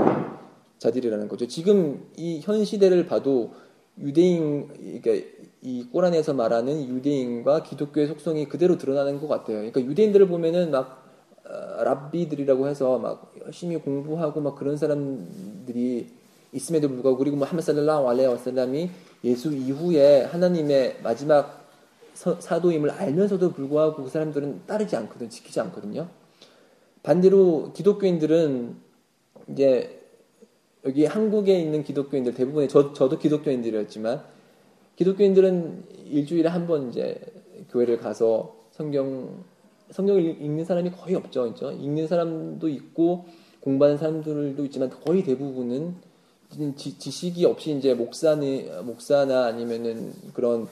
[0.78, 1.46] 자들이라는 거죠.
[1.48, 3.52] 지금 이 현 시대를 봐도
[3.98, 4.68] 유대인
[5.00, 5.24] 그러니까
[5.66, 9.56] 이 꼬란에서 말하는 유대인과 기독교의 속성이 그대로 드러나는 것 같아요.
[9.56, 11.04] 그러니까 유대인들을 보면은 막
[11.44, 16.08] 어, 랍비들이라고 해서 막 열심히 공부하고 막 그런 사람들이
[16.52, 18.90] 있음에도 불구하고 그리고 무함메 뭐 살랄라hu 알레 와살람이
[19.24, 21.64] 예수 이후에 하나님의 마지막
[22.14, 26.06] 사도임을 알면서도 불구하고 그 사람들은 따르지 않거든, 지키지 않거든요.
[27.02, 28.76] 반대로 기독교인들은
[29.48, 30.00] 이제
[30.84, 34.35] 여기 한국에 있는 기독교인들 대부분의 저, 저도 기독교인들이었지만
[34.96, 37.20] 기독교인들은 일주일에 한 번 이제
[37.70, 39.44] 교회를 가서 성경
[39.90, 43.26] 성경을 읽는 사람이 거의 없죠, 그죠 읽는 사람도 있고
[43.60, 45.94] 공부하는 사람들도 있지만 거의 대부분은
[46.76, 50.66] 지, 지식이 없이 이제 목사니, 목사나 아니면은 그런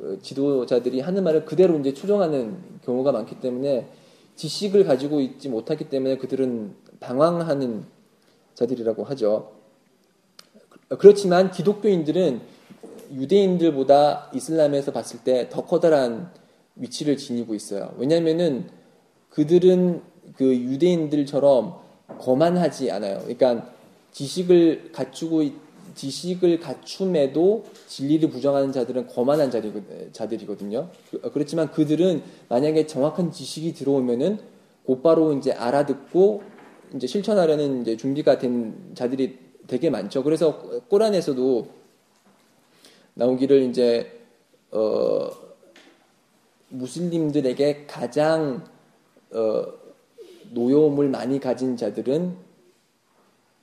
[0.00, 3.88] 어, 지도자들이 하는 말을 그대로 이제 추정하는 경우가 많기 때문에
[4.36, 7.84] 지식을 가지고 있지 못하기 때문에 그들은 방황하는
[8.54, 9.52] 자들이라고 하죠.
[10.88, 12.53] 그렇지만 기독교인들은
[13.12, 16.30] 유대인들보다 이슬람에서 봤을 때 더 커다란
[16.76, 17.94] 위치를 지니고 있어요.
[17.98, 18.68] 왜냐면은
[19.30, 20.02] 그들은
[20.36, 21.78] 그 유대인들처럼
[22.18, 23.18] 거만하지 않아요.
[23.18, 23.70] 그러니까
[24.12, 25.42] 지식을 갖추고
[25.94, 29.50] 지식을 갖춤에도 진리를 부정하는 자들은 거만한
[30.12, 30.88] 자들이거든요.
[31.32, 34.38] 그렇지만 그들은 만약에 정확한 지식이 들어오면은
[34.84, 36.42] 곧바로 이제 알아듣고
[36.96, 39.38] 이제 실천하려는 이제 준비가 된 자들이
[39.68, 40.22] 되게 많죠.
[40.24, 41.83] 그래서 꼬란에서도
[43.14, 44.10] 나오기를 이제
[44.70, 45.30] 어,
[46.68, 48.64] 무슬림들에게 가장
[49.32, 49.64] 어,
[50.50, 52.36] 노여움을 많이 가진 자들은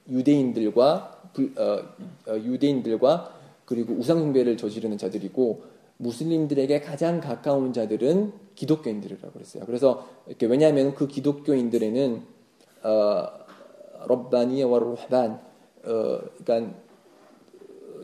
[0.10, 1.84] 유대인들과 불, 어,
[2.28, 5.64] 어, 유대인들과 그리고 우상숭배를 저지르는 자들이고
[5.97, 9.66] 무슬림들에게 가장 가까운 자들은 기독교인들이라고 그랬어요.
[9.66, 12.24] 그래서 이렇게 왜냐하면 그 기독교인들에는
[12.84, 13.28] 어,
[14.08, 15.41] 럽바니와 로하반
[15.84, 16.74] 어, 그러니까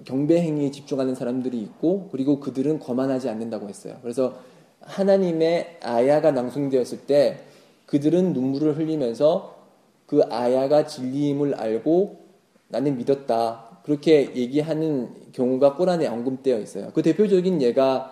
[0.07, 3.97] 경배 행위에 집중하는 사람들이 있고 그리고 그들은 거만하지 않는다고 했어요.
[4.01, 4.37] 그래서
[4.79, 7.41] 하나님의 아야가 낭송되었을 때
[7.87, 9.57] 그들은 눈물을 흘리면서
[10.05, 12.21] 그 아야가 진리임을 알고
[12.69, 13.81] 나는 믿었다.
[13.83, 16.91] 그렇게 얘기하는 경우가 꾸란에 언급되어 있어요.
[16.93, 18.11] 그 대표적인 예가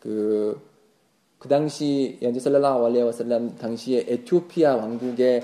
[0.00, 0.60] 그,
[1.38, 5.42] 그 당시 연재 살라와 왈레 와살람 당시에 에티오피아 왕국의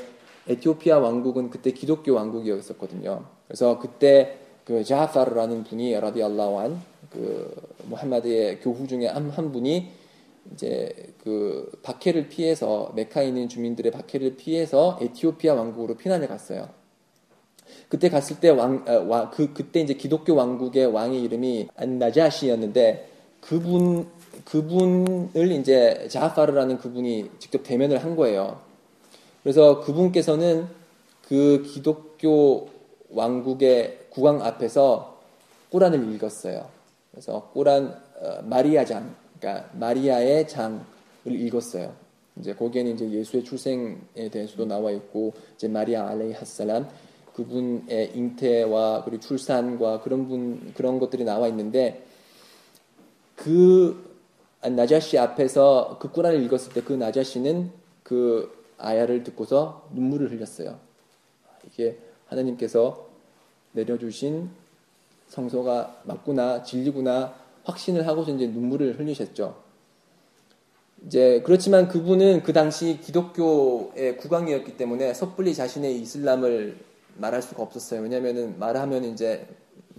[0.49, 3.25] 에티오피아 왕국은 그때 기독교 왕국이었었거든요.
[3.47, 9.89] 그래서 그때 그 자하파르라는 분이 라디알라완 안그 무함마드의 교후 중에 한, 한 분이
[10.55, 10.91] 이제
[11.23, 16.69] 그 박해를 피해서 메카에 있는 주민들의 박해를 피해서 에티오피아 왕국으로 피난을 갔어요.
[17.89, 23.09] 그때 갔을 때 왕, 아, 와, 그, 그때 이제 기독교 왕국의 왕의 이름이 안나자시였는데
[23.41, 24.07] 그분,
[24.45, 28.61] 그분을 이제 자하파르라는 그분이 직접 대면을 한 거예요.
[29.43, 30.69] 그래서 그분께서는
[31.29, 32.69] 그 기독교
[33.11, 35.19] 왕국의 국왕 앞에서
[35.71, 36.69] 꾸란을 읽었어요.
[37.11, 40.81] 그래서 꾸란 어, 마리아 장, 그러니까 마리아의 장을
[41.25, 41.95] 읽었어요.
[42.39, 46.89] 이제 거기에는 이제 예수의 출생에 대해서도 나와 있고 이제 마리아 알레이하살람
[47.35, 52.05] 그분의 잉태와 그리고 출산과 그런 분 그런 것들이 나와 있는데
[53.37, 54.19] 그
[54.63, 57.71] 나자씨 앞에서 그 꾸란을 읽었을 때 그 나자씨는
[58.03, 60.79] 그 아야를 듣고서 눈물을 흘렸어요.
[61.67, 63.12] 이게 하나님께서
[63.73, 64.51] 내려주신
[65.29, 69.57] 성소가 맞구나, 진리구나 확신을 하고서 이제 눈물을 흘리셨죠.
[71.07, 76.79] 이제 그렇지만 그분은 그 당시 기독교의 국왕이었기 때문에 섣불리 자신의 이슬람을
[77.17, 78.03] 말할 수가 없었어요.
[78.03, 79.47] 왜냐하면 말하면 이제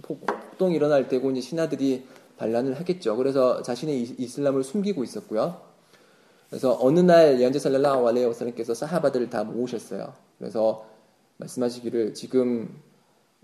[0.02, 2.06] 폭동이 일어날 때고 이제 신하들이
[2.38, 3.16] 반란을 하겠죠.
[3.16, 5.60] 그래서 자신의 이슬람을 숨기고 있었고요.
[6.48, 10.12] 그래서 어느 날 연재 살랄라와 알레오 와사님께서 사하바들을 다 모으셨어요.
[10.38, 10.86] 그래서
[11.38, 12.70] 말씀하시기를 지금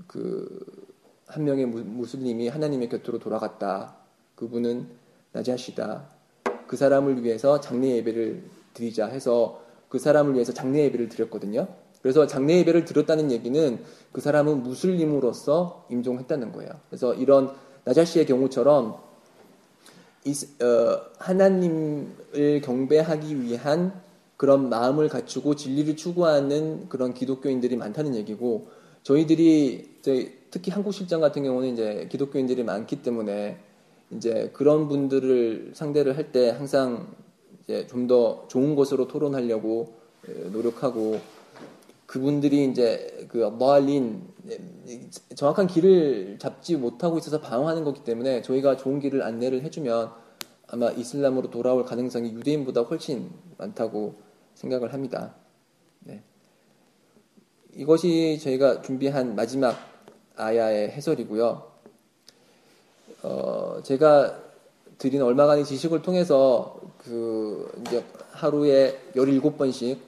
[0.07, 3.97] 그한 명의 무슬림이 하나님의 곁으로 돌아갔다.
[4.37, 4.89] 그분은
[5.33, 6.09] 나자시다.
[6.67, 8.43] 그 사람을 위해서 장례 예배를
[8.75, 11.67] 드리자 해서 그 사람을 위해서 장례 예배를 드렸거든요.
[12.03, 13.81] 그래서 장례 예배를 드렸다는 얘기는
[14.13, 16.71] 그 사람은 무슬림으로서 임종했다는 거예요.
[16.89, 17.53] 그래서 이런
[17.85, 20.65] 나자시의 경우처럼 어,
[21.19, 24.01] 하나님을 경배하기 위한
[24.37, 28.69] 그런 마음을 갖추고 진리를 추구하는 그런 기독교인들이 많다는 얘기고
[29.03, 33.59] 저희들이 이제 특히 한국 실장 같은 경우는 이제 기독교인들이 많기 때문에
[34.11, 37.09] 이제 그런 분들을 상대를 할 때 항상
[37.65, 39.95] 이제 좀 더 좋은 것으로 토론하려고
[40.29, 41.21] 예, 노력하고
[42.07, 44.59] 그분들이 이제 그 멀린 예,
[45.37, 50.11] 정확한 길을 잡지 못하고 있어서 방황하는 거기 때문에 저희가 좋은 길을 안내를 해주면
[50.67, 54.15] 아마 이슬람으로 돌아올 가능성이 유대인보다 훨씬 많다고
[54.57, 55.35] 생각을 합니다.
[56.01, 56.23] 네.
[57.77, 59.77] 이것이 저희가 준비한 마지막
[60.37, 61.69] 아야의 해설이고요.
[63.23, 64.41] 어, 제가
[64.99, 69.99] 드린 얼마간의 지식을 통해서 그 이제 하루에 17번씩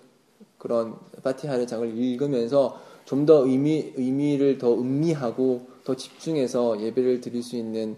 [0.58, 7.56] 그런 파티하의 장을 읽으면서 좀 더 의미, 의미를 더 음미하고 더 집중해서 예배를 드릴 수
[7.56, 7.96] 있는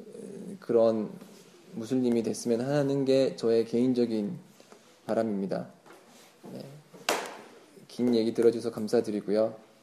[0.00, 1.10] 음, 그런
[1.74, 4.36] 무슬림이 됐으면 하는 게 저의 개인적인
[5.06, 5.66] 바람입니다.
[6.52, 6.60] 네.
[7.94, 9.63] 긴 얘기 들어주셔서 감사드리고요.